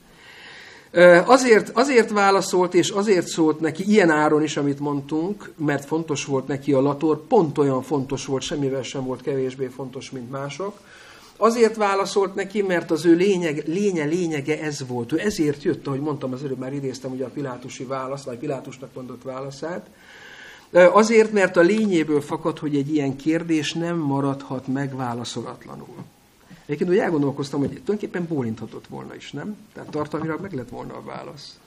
Azért, 1.25 1.69
azért 1.69 2.11
válaszolt, 2.11 2.73
és 2.73 2.89
azért 2.89 3.27
szólt 3.27 3.59
neki 3.59 3.83
ilyen 3.87 4.09
áron 4.09 4.43
is, 4.43 4.57
amit 4.57 4.79
mondtunk, 4.79 5.51
mert 5.57 5.85
fontos 5.85 6.25
volt 6.25 6.47
neki 6.47 6.73
a 6.73 6.81
lator, 6.81 7.27
pont 7.27 7.57
olyan 7.57 7.81
fontos 7.81 8.25
volt, 8.25 8.41
semmivel 8.41 8.83
sem 8.83 9.03
volt 9.03 9.21
kevésbé 9.21 9.65
fontos, 9.65 10.11
mint 10.11 10.31
mások. 10.31 10.79
Azért 11.37 11.75
válaszolt 11.75 12.35
neki, 12.35 12.61
mert 12.61 12.91
az 12.91 13.05
ő 13.05 13.15
lényeg, 13.15 13.63
lénye, 13.65 14.03
lényege 14.03 14.61
ez 14.61 14.87
volt. 14.87 15.11
Ő 15.11 15.19
ezért 15.19 15.63
jött, 15.63 15.87
ahogy 15.87 15.99
mondtam 15.99 16.33
az 16.33 16.43
előbb, 16.43 16.57
már 16.57 16.73
idéztem 16.73 17.11
ugye 17.11 17.25
a 17.25 17.29
Pilátusi 17.29 17.83
választ, 17.83 18.25
vagy 18.25 18.37
Pilátusnak 18.37 18.93
mondott 18.93 19.23
válaszát. 19.23 19.89
Azért, 20.71 21.31
mert 21.31 21.57
a 21.57 21.61
lényéből 21.61 22.21
fakad, 22.21 22.59
hogy 22.59 22.75
egy 22.75 22.93
ilyen 22.93 23.15
kérdés 23.15 23.73
nem 23.73 23.97
maradhat 23.97 24.67
megválaszolatlanul. 24.67 25.95
Egyébként 26.73 26.97
úgy 26.97 27.03
elgondolkoztam, 27.05 27.59
hogy 27.59 27.69
tulajdonképpen 27.69 28.27
bólinthatott 28.27 28.87
volna 28.87 29.15
is, 29.15 29.31
nem? 29.31 29.57
Tehát 29.73 29.89
tartalmilag 29.89 30.41
meg 30.41 30.53
lett 30.53 30.69
volna 30.69 30.93
a 30.95 31.03
válasz. 31.03 31.59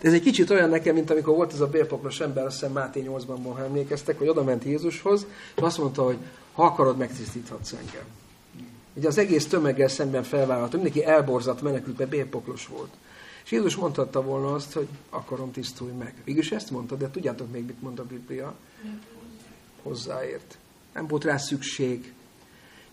Ez 0.00 0.12
egy 0.12 0.20
kicsit 0.20 0.50
olyan 0.50 0.70
nekem, 0.70 0.94
mint 0.94 1.10
amikor 1.10 1.34
volt 1.34 1.52
ez 1.52 1.60
a 1.60 1.66
bélpoklos 1.66 2.20
ember, 2.20 2.44
azt 2.44 2.58
hiszem 2.58 2.72
Máté 2.72 3.04
8-ban, 3.08 3.52
ha 3.54 3.64
emlékeztek, 3.64 4.18
hogy 4.18 4.28
oda 4.28 4.42
ment 4.42 4.64
Jézushoz, 4.64 5.26
és 5.56 5.62
azt 5.62 5.78
mondta, 5.78 6.02
hogy 6.02 6.16
ha 6.52 6.64
akarod, 6.64 6.96
megtisztíthatsz 6.96 7.72
engem. 7.72 8.04
Ugye 8.94 9.08
az 9.08 9.18
egész 9.18 9.46
tömeggel 9.46 9.88
szemben 9.88 10.22
felvállalt, 10.22 10.72
mindenki 10.72 11.04
elborzat 11.04 11.62
menekült, 11.62 11.98
mert 11.98 12.10
bélpoklos 12.10 12.66
volt. 12.66 12.90
És 13.44 13.50
Jézus 13.50 13.76
mondhatta 13.76 14.22
volna 14.22 14.54
azt, 14.54 14.72
hogy 14.72 14.88
akarom, 15.10 15.52
tisztulj 15.52 15.92
meg. 15.92 16.14
Végülis 16.24 16.50
ezt 16.52 16.70
mondta, 16.70 16.96
de 16.96 17.10
tudjátok 17.10 17.52
még, 17.52 17.66
mit 17.66 17.82
mond 17.82 17.98
a 17.98 18.04
Biblia? 18.04 18.54
Hozzáért. 19.82 20.58
Nem 20.94 21.06
volt 21.06 21.24
rá 21.24 21.36
szükség, 21.36 22.12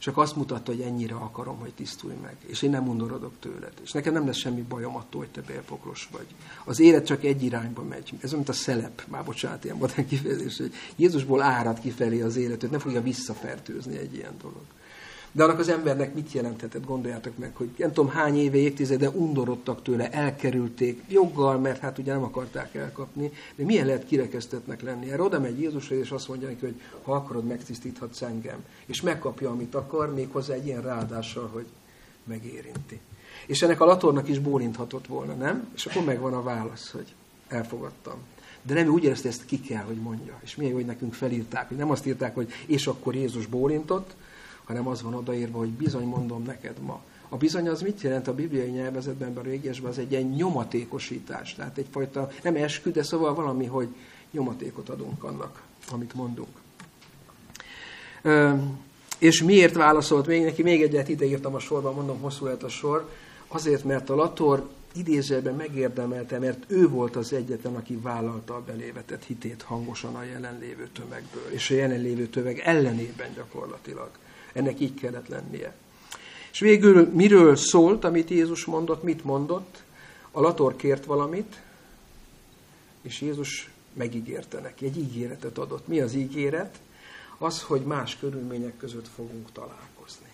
csak 0.04 0.18
azt 0.18 0.36
mutatta, 0.36 0.72
hogy 0.72 0.82
ennyire 0.82 1.16
akarom, 1.16 1.58
hogy 1.58 1.74
tisztulj 1.74 2.16
meg. 2.22 2.36
És 2.46 2.62
én 2.62 2.70
nem 2.70 2.88
undorodok 2.88 3.34
tőled. 3.40 3.74
És 3.84 3.92
nekem 3.92 4.14
nem 4.14 4.26
lesz 4.26 4.38
semmi 4.38 4.62
bajom 4.62 4.96
attól, 4.96 5.22
hogy 5.22 5.30
te 5.30 5.42
bélpoklos 5.42 6.10
vagy. 6.12 6.26
Az 6.66 6.80
élet 6.80 7.06
csak 7.06 7.24
egy 7.24 7.44
irányba 7.44 7.84
megy. 7.84 8.14
Ez 8.22 8.32
mint 8.32 8.50
a 8.50 8.54
szelep, 8.54 9.04
már 9.08 9.24
bocsánat, 9.24 9.64
ilyen 9.64 9.78
modern 9.78 10.08
kifejezés, 10.08 10.58
hogy 10.58 10.74
Jézusból 10.96 11.42
árad 11.42 11.80
kifelé 11.80 12.22
az 12.22 12.36
életet, 12.36 12.72
nem 12.72 12.80
fogja 12.80 13.02
visszafertőzni 13.02 13.98
egy 13.98 14.14
ilyen 14.14 14.34
dolog. 14.42 14.64
De 15.36 15.44
annak 15.44 15.60
az 15.60 15.70
embernek 15.70 16.14
mit 16.14 16.32
jelenthetett, 16.32 16.86
gondoljátok 16.86 17.38
meg, 17.38 17.56
hogy 17.56 17.70
nem 17.78 17.92
tudom 17.94 18.12
hány 18.12 18.38
éve, 18.38 18.58
évtizede 18.58 19.10
undorodtak 19.10 19.82
tőle, 19.82 20.12
elkerülték, 20.12 21.02
joggal, 21.08 21.58
mert 21.58 21.80
hát 21.80 21.98
ugye 21.98 22.14
nem 22.14 22.24
akarták 22.24 22.76
elkapni, 22.76 23.32
de 23.56 23.64
milyen 23.64 23.86
lehet 23.86 24.06
kirekesztetnek 24.06 24.82
lenni. 24.82 25.12
Erre 25.12 25.22
oda 25.22 25.40
megy 25.40 25.60
Jézusra, 25.60 25.96
és 25.96 26.12
azt 26.12 26.28
mondja 26.28 26.48
neki, 26.48 26.66
hogy 26.66 26.82
ha 27.04 27.14
akarod, 27.14 27.46
megtisztíthatsz 27.46 28.22
engem. 28.22 28.66
És 28.86 29.02
megkapja, 29.02 29.50
amit 29.50 29.76
akar, 29.76 30.14
méghozzá 30.14 30.54
egy 30.54 30.66
ilyen 30.66 30.82
ráadással, 30.82 31.50
hogy 31.54 31.66
megérinti. 32.24 33.00
És 33.46 33.62
ennek 33.62 33.82
a 33.82 33.86
latornak 33.86 34.30
is 34.30 34.40
bólinthatott 34.40 35.08
volna, 35.08 35.34
nem? 35.34 35.68
És 35.76 35.86
akkor 35.86 36.04
megvan 36.04 36.34
a 36.34 36.44
válasz, 36.44 36.92
hogy 36.92 37.14
elfogadtam. 37.48 38.18
De 38.62 38.74
nem 38.74 38.88
úgy 38.88 39.04
érezte, 39.04 39.28
ezt 39.28 39.46
ki 39.46 39.60
kell, 39.60 39.84
hogy 39.84 39.96
mondja. 39.96 40.40
És 40.44 40.56
milyen 40.56 40.72
jó, 40.72 40.78
hogy 40.78 40.88
nekünk 40.88 41.14
felírták, 41.14 41.68
hogy 41.68 41.78
nem 41.78 41.92
azt 41.92 42.06
írták, 42.06 42.36
hogy 42.36 42.52
és 42.66 42.88
akkor 42.88 43.16
Jézus 43.16 43.46
bólintott, 43.46 44.16
hanem 44.64 44.88
az 44.88 45.02
van 45.02 45.14
odaírva, 45.14 45.58
hogy 45.58 45.70
bizony 45.70 46.06
mondom 46.06 46.44
neked 46.44 46.80
ma. 46.82 47.02
A 47.30 47.38
bizony 47.38 47.70
az 47.70 47.82
mit 47.82 48.02
jelent 48.02 48.28
a 48.28 48.34
bibliai 48.34 48.70
nyelvezetben, 48.70 49.38
a 49.38 49.42
régiesben, 49.42 49.92
az 49.92 49.98
egy 49.98 50.12
ilyen 50.12 50.24
nyomatékosítás. 50.24 51.56
Tehát 51.56 51.78
egyfajta, 51.78 52.30
nem 52.44 52.56
eskü, 52.56 52.92
de 52.92 53.04
szóval 53.04 53.34
valami, 53.34 53.66
hogy 53.66 53.88
nyomatékot 54.32 54.90
adunk 54.90 55.24
annak, 55.24 55.62
amit 55.92 56.14
mondunk. 56.14 56.62
Ö, 58.22 58.54
és 59.18 59.44
miért 59.44 59.76
válaszolt 59.76 60.28
még 60.28 60.44
neki? 60.44 60.64
Még 60.64 60.82
egyet 60.82 61.10
ideírtam 61.10 61.56
a 61.56 61.60
sorban, 61.60 61.94
mondom, 61.94 62.20
hosszú 62.20 62.46
lett 62.46 62.64
a 62.64 62.70
sor. 62.70 63.10
Azért, 63.48 63.84
mert 63.84 64.10
a 64.10 64.16
Lator 64.16 64.70
idézőben 64.96 65.56
megérdemelte, 65.56 66.40
mert 66.40 66.64
ő 66.68 66.88
volt 66.88 67.16
az 67.16 67.34
egyetlen, 67.34 67.76
aki 67.76 67.96
vállalta 67.96 68.56
a 68.56 68.64
belévetett 68.64 69.24
hitét 69.24 69.62
hangosan 69.62 70.16
a 70.16 70.24
jelenlévő 70.24 70.90
tömegből, 70.94 71.52
és 71.52 71.70
a 71.70 71.74
jelenlévő 71.74 72.28
tömeg 72.28 72.60
ellenében 72.60 73.34
gyakorlatilag. 73.36 74.10
Ennek 74.54 74.80
így 74.80 74.94
kellett 74.94 75.28
lennie. 75.28 75.76
És 76.52 76.60
végül 76.60 77.10
miről 77.14 77.56
szólt, 77.56 78.04
amit 78.04 78.30
Jézus 78.30 78.66
mondott, 78.66 79.04
mit 79.04 79.24
mondott? 79.24 79.84
A 80.32 80.42
lator 80.42 80.76
kért 80.76 81.06
valamit, 81.06 81.62
és 83.02 83.22
Jézus 83.22 83.70
megígérte 83.94 84.60
neki, 84.60 84.86
egy 84.86 84.98
ígéretet 84.98 85.58
adott. 85.58 85.88
Mi 85.88 86.00
az 86.00 86.14
ígéret? 86.14 86.80
Az, 87.38 87.62
hogy 87.62 87.82
más 87.82 88.18
körülmények 88.18 88.78
között 88.78 89.08
fogunk 89.16 89.52
találkozni. 89.52 90.28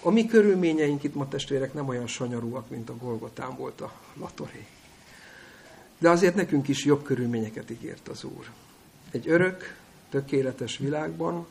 A 0.00 0.10
mi 0.10 0.26
körülményeink 0.26 1.02
itt 1.02 1.14
ma 1.14 1.28
testvérek 1.28 1.74
nem 1.74 1.88
olyan 1.88 2.06
sanyarúak, 2.06 2.70
mint 2.70 2.90
a 2.90 2.96
Golgotán 2.96 3.56
volt 3.56 3.80
a 3.80 3.92
latoré. 4.14 4.66
De 5.98 6.10
azért 6.10 6.34
nekünk 6.34 6.68
is 6.68 6.84
jobb 6.84 7.02
körülményeket 7.02 7.70
ígért 7.70 8.08
az 8.08 8.24
Úr. 8.24 8.50
Egy 9.10 9.28
örök, 9.28 9.76
tökéletes 10.10 10.78
világban, 10.78 11.46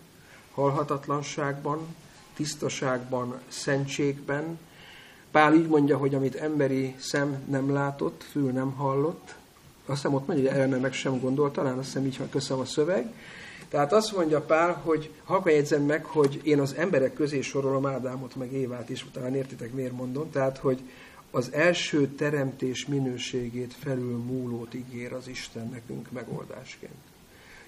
halhatatlanságban, 0.60 1.95
tisztaságban, 2.34 3.39
szentségben. 3.48 4.60
Pál 5.32 5.54
így 5.54 5.67
mondja, 5.67 5.98
hogy 5.98 6.15
amit 6.15 6.36
emberi 6.36 6.95
szem 7.00 7.43
nem 7.50 7.74
látott, 7.74 8.26
fül 8.32 8.52
nem 8.52 8.72
hallott, 8.72 9.36
Azt 9.86 10.02
hiszem 10.02 10.13
ott 10.13 10.28
mondja, 10.28 10.52
hogy 10.52 10.60
erre 10.60 10.78
meg 10.78 10.93
sem 10.93 11.19
gondol, 11.19 11.52
talán 11.52 11.78
azt 11.78 11.86
hiszem 11.86 12.06
így 12.06 12.17
van, 12.17 12.30
köszönöm 12.30 12.62
a 12.62 12.65
szöveg. 12.65 13.13
Tehát 13.69 13.93
azt 13.93 14.15
mondja 14.15 14.41
Pál, 14.41 14.74
hogy 14.84 15.12
halkan 15.24 15.52
jegyzem 15.52 15.84
meg, 15.84 16.06
hogy 16.06 16.39
én 16.43 16.60
az 16.60 16.74
emberek 16.74 17.13
közé 17.13 17.41
sorolom 17.41 17.86
Ádámot, 17.86 18.36
meg 18.36 18.54
Évát 18.54 18.89
is, 18.89 19.06
utána 19.06 19.36
értitek 19.36 19.74
miért 19.74 19.91
mondom. 19.91 20.32
Tehát, 20.32 20.58
hogy 20.58 20.82
az 21.32 21.54
első 21.54 22.08
teremtés 22.08 22.86
minőségét 22.86 23.74
felül 23.74 24.17
múlót 24.17 24.74
ígér 24.74 25.13
az 25.13 25.28
Isten 25.28 25.69
nekünk 25.69 26.12
megoldásként. 26.12 27.09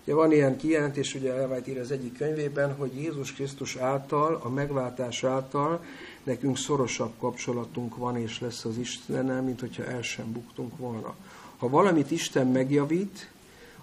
Ugye 0.03 0.13
van 0.13 0.31
ilyen 0.31 0.57
kijelentés, 0.57 1.15
ugye 1.15 1.33
Elvájt 1.33 1.67
ír 1.67 1.79
az 1.79 1.91
egyik 1.91 2.17
könyvében, 2.17 2.75
hogy 2.75 2.95
Jézus 2.95 3.33
Krisztus 3.33 3.75
által, 3.75 4.39
a 4.43 4.49
megváltás 4.49 5.23
által 5.23 5.83
nekünk 6.23 6.57
szorosabb 6.57 7.11
kapcsolatunk 7.19 7.97
van 7.97 8.17
és 8.17 8.39
lesz 8.39 8.65
az 8.65 8.77
Istennel, 8.77 9.41
mint 9.41 9.59
hogyha 9.59 9.85
el 9.85 10.01
sem 10.01 10.31
buktunk 10.31 10.77
volna. 10.77 11.15
Ha 11.57 11.69
valamit 11.69 12.11
Isten 12.11 12.47
megjavít, 12.47 13.31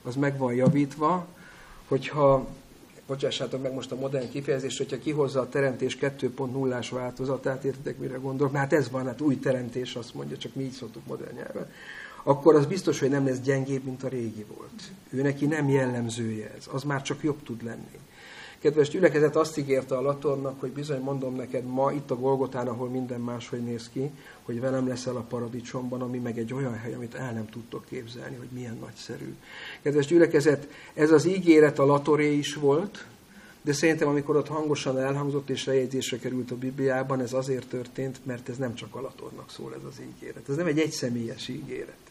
az 0.02 0.14
meg 0.14 0.38
van 0.38 0.54
javítva, 0.54 1.26
hogyha, 1.88 2.46
bocsássátok 3.06 3.62
meg 3.62 3.72
most 3.72 3.92
a 3.92 3.96
modern 3.96 4.30
kifejezés, 4.30 4.78
hogyha 4.78 4.98
kihozza 4.98 5.40
a 5.40 5.48
teremtés 5.48 5.98
2.0-ás 6.00 6.90
változatát, 6.90 7.64
értitek 7.64 7.98
mire 7.98 8.16
gondolok, 8.16 8.56
hát 8.56 8.72
ez 8.72 8.90
van, 8.90 9.06
hát 9.06 9.20
új 9.20 9.38
teremtés, 9.38 9.94
azt 9.94 10.14
mondja, 10.14 10.36
csak 10.36 10.54
mi 10.54 10.62
így 10.62 10.72
szoktuk 10.72 11.06
modern 11.06 11.34
nyelven, 11.34 11.70
akkor 12.22 12.54
az 12.54 12.66
biztos, 12.66 12.98
hogy 12.98 13.10
nem 13.10 13.26
lesz 13.26 13.40
gyengébb, 13.40 13.84
mint 13.84 14.02
a 14.02 14.08
régi 14.08 14.44
volt. 14.56 14.82
Ő 15.10 15.22
neki 15.22 15.46
nem 15.46 15.68
jellemzője 15.68 16.54
ez, 16.56 16.68
az 16.72 16.82
már 16.82 17.02
csak 17.02 17.22
jobb 17.22 17.42
tud 17.42 17.64
lenni. 17.64 17.98
Kedves 18.58 18.88
gyülekezet 18.88 19.36
azt 19.36 19.58
ígérte 19.58 19.96
a 19.96 20.00
Latornak, 20.00 20.60
hogy 20.60 20.70
bizony 20.70 21.00
mondom 21.00 21.34
neked 21.34 21.64
ma 21.64 21.92
itt 21.92 22.10
a 22.10 22.16
Golgotán, 22.16 22.68
ahol 22.68 22.88
minden 22.88 23.20
máshogy 23.20 23.64
néz 23.64 23.88
ki, 23.92 24.10
hogy 24.42 24.60
velem 24.60 24.88
leszel 24.88 25.16
a 25.16 25.20
paradicsomban, 25.28 26.02
ami 26.02 26.18
meg 26.18 26.38
egy 26.38 26.52
olyan 26.52 26.78
hely, 26.78 26.94
amit 26.94 27.14
el 27.14 27.32
nem 27.32 27.48
tudtok 27.48 27.84
képzelni, 27.84 28.36
hogy 28.36 28.48
milyen 28.50 28.76
nagyszerű. 28.80 29.34
Kedves 29.82 30.06
gyülekezet, 30.06 30.68
ez 30.94 31.10
az 31.10 31.26
ígéret 31.26 31.78
a 31.78 31.86
Latoré 31.86 32.36
is 32.36 32.54
volt, 32.54 33.06
de 33.62 33.72
szerintem, 33.72 34.08
amikor 34.08 34.36
ott 34.36 34.48
hangosan 34.48 34.98
elhangzott 34.98 35.50
és 35.50 35.64
lejegyzésre 35.64 36.18
került 36.18 36.50
a 36.50 36.56
Bibliában, 36.56 37.20
ez 37.20 37.32
azért 37.32 37.68
történt, 37.68 38.20
mert 38.24 38.48
ez 38.48 38.56
nem 38.56 38.74
csak 38.74 38.94
a 38.94 39.00
Latornak 39.00 39.50
szól 39.50 39.74
ez 39.74 39.84
az 39.88 40.00
ígéret. 40.00 40.48
Ez 40.48 40.56
nem 40.56 40.66
egy 40.66 40.78
egyszemélyes 40.78 41.48
ígéret. 41.48 42.07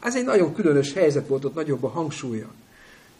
Az 0.00 0.16
egy 0.16 0.24
nagyon 0.24 0.54
különös 0.54 0.92
helyzet 0.92 1.28
volt, 1.28 1.44
ott 1.44 1.54
nagyobb 1.54 1.84
a 1.84 1.88
hangsúlya. 1.88 2.50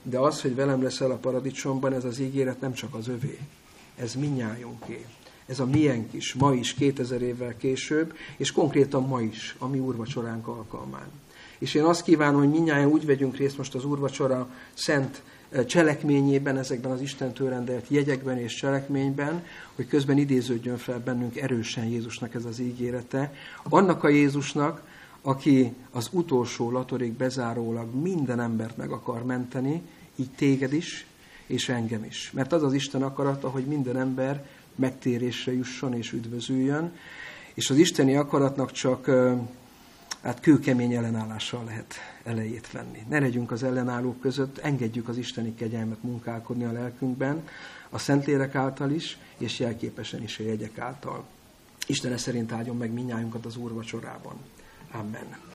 De 0.03 0.19
az, 0.19 0.41
hogy 0.41 0.55
velem 0.55 0.83
leszel 0.83 1.11
a 1.11 1.17
paradicsomban, 1.17 1.93
ez 1.93 2.05
az 2.05 2.19
ígéret 2.19 2.61
nem 2.61 2.73
csak 2.73 2.95
az 2.95 3.09
övé. 3.09 3.39
Ez 3.97 4.15
minnyájunké. 4.15 5.05
Ez 5.47 5.61
a 5.61 5.67
miénk 5.67 6.13
is, 6.13 6.35
ma 6.35 6.55
is, 6.55 6.75
2000 6.75 7.23
évvel 7.23 7.57
később, 7.57 8.17
és 8.37 8.53
konkrétan 8.53 9.07
ma 9.07 9.21
is, 9.21 9.57
a 9.59 9.67
mi 9.67 9.79
úrvacsoránk 9.79 10.47
alkalmán. 10.47 11.07
És 11.59 11.75
én 11.75 11.83
azt 11.83 12.03
kívánom, 12.03 12.41
hogy 12.41 12.51
minnyáján 12.51 12.89
úgy 12.89 13.07
vegyünk 13.07 13.37
részt 13.37 13.57
most 13.57 13.75
az 13.75 13.85
úrvacsora 13.85 14.49
szent 14.75 15.23
eh, 15.51 15.65
cselekményében, 15.65 16.59
ezekben 16.59 16.91
az 16.91 17.01
Istentől 17.01 17.49
rendelt 17.49 17.85
jegyekben 17.89 18.39
és 18.39 18.55
cselekményben, 18.55 19.45
hogy 19.75 19.87
közben 19.87 20.19
idéződjön 20.19 20.77
fel 20.77 20.99
bennünk 21.05 21.37
erősen 21.37 21.85
Jézusnak 21.85 22.35
ez 22.35 22.45
az 22.45 22.59
ígérete. 22.59 23.35
Annak 23.63 24.05
a 24.05 24.09
Jézusnak, 24.09 24.83
aki 25.23 25.73
az 25.91 26.09
utolsó 26.13 26.71
latorig 26.71 27.13
bezárólag 27.13 27.95
minden 27.95 28.41
embert 28.41 28.77
meg 28.77 28.91
akar 28.91 29.25
menteni, 29.25 29.83
így 30.17 30.31
téged 30.31 30.73
is, 30.73 31.07
és 31.47 31.69
engem 31.69 32.05
is. 32.05 32.31
Mert 32.35 32.53
az 32.53 32.63
az 32.63 32.73
Isten 32.73 33.03
akarata, 33.03 33.49
hogy 33.49 33.65
minden 33.65 33.97
ember 33.97 34.47
megtérésre 34.75 35.53
jusson 35.53 35.95
és 35.95 36.13
üdvözüljön, 36.13 36.93
és 37.55 37.71
az 37.71 37.77
isteni 37.77 38.17
akaratnak 38.17 38.73
csak 38.73 39.11
hát 40.23 40.41
kőkemény 40.41 40.93
ellenállással 40.93 41.65
lehet 41.65 41.95
elejét 42.23 42.71
venni. 42.71 43.03
Ne 43.09 43.19
legyünk 43.19 43.51
az 43.51 43.63
ellenállók 43.63 44.21
között, 44.21 44.59
engedjük 44.59 45.09
az 45.09 45.17
isteni 45.17 45.55
kegyelmet 45.55 46.03
munkálkodni 46.03 46.65
a 46.65 46.73
lelkünkben, 46.73 47.49
a 47.91 47.99
Szentlélek 47.99 48.55
által 48.55 48.91
is, 48.91 49.19
és 49.39 49.59
jelképesen 49.59 50.23
is 50.23 50.39
a 50.39 50.43
jegyek 50.43 50.79
által. 50.79 51.25
Isten 51.87 52.19
szerint 52.19 52.53
áldjon 52.53 52.77
meg 52.77 52.93
minnyájunkat 52.93 53.47
az 53.47 53.57
úrvacsorában. 53.57 54.35
Amen. 54.95 55.41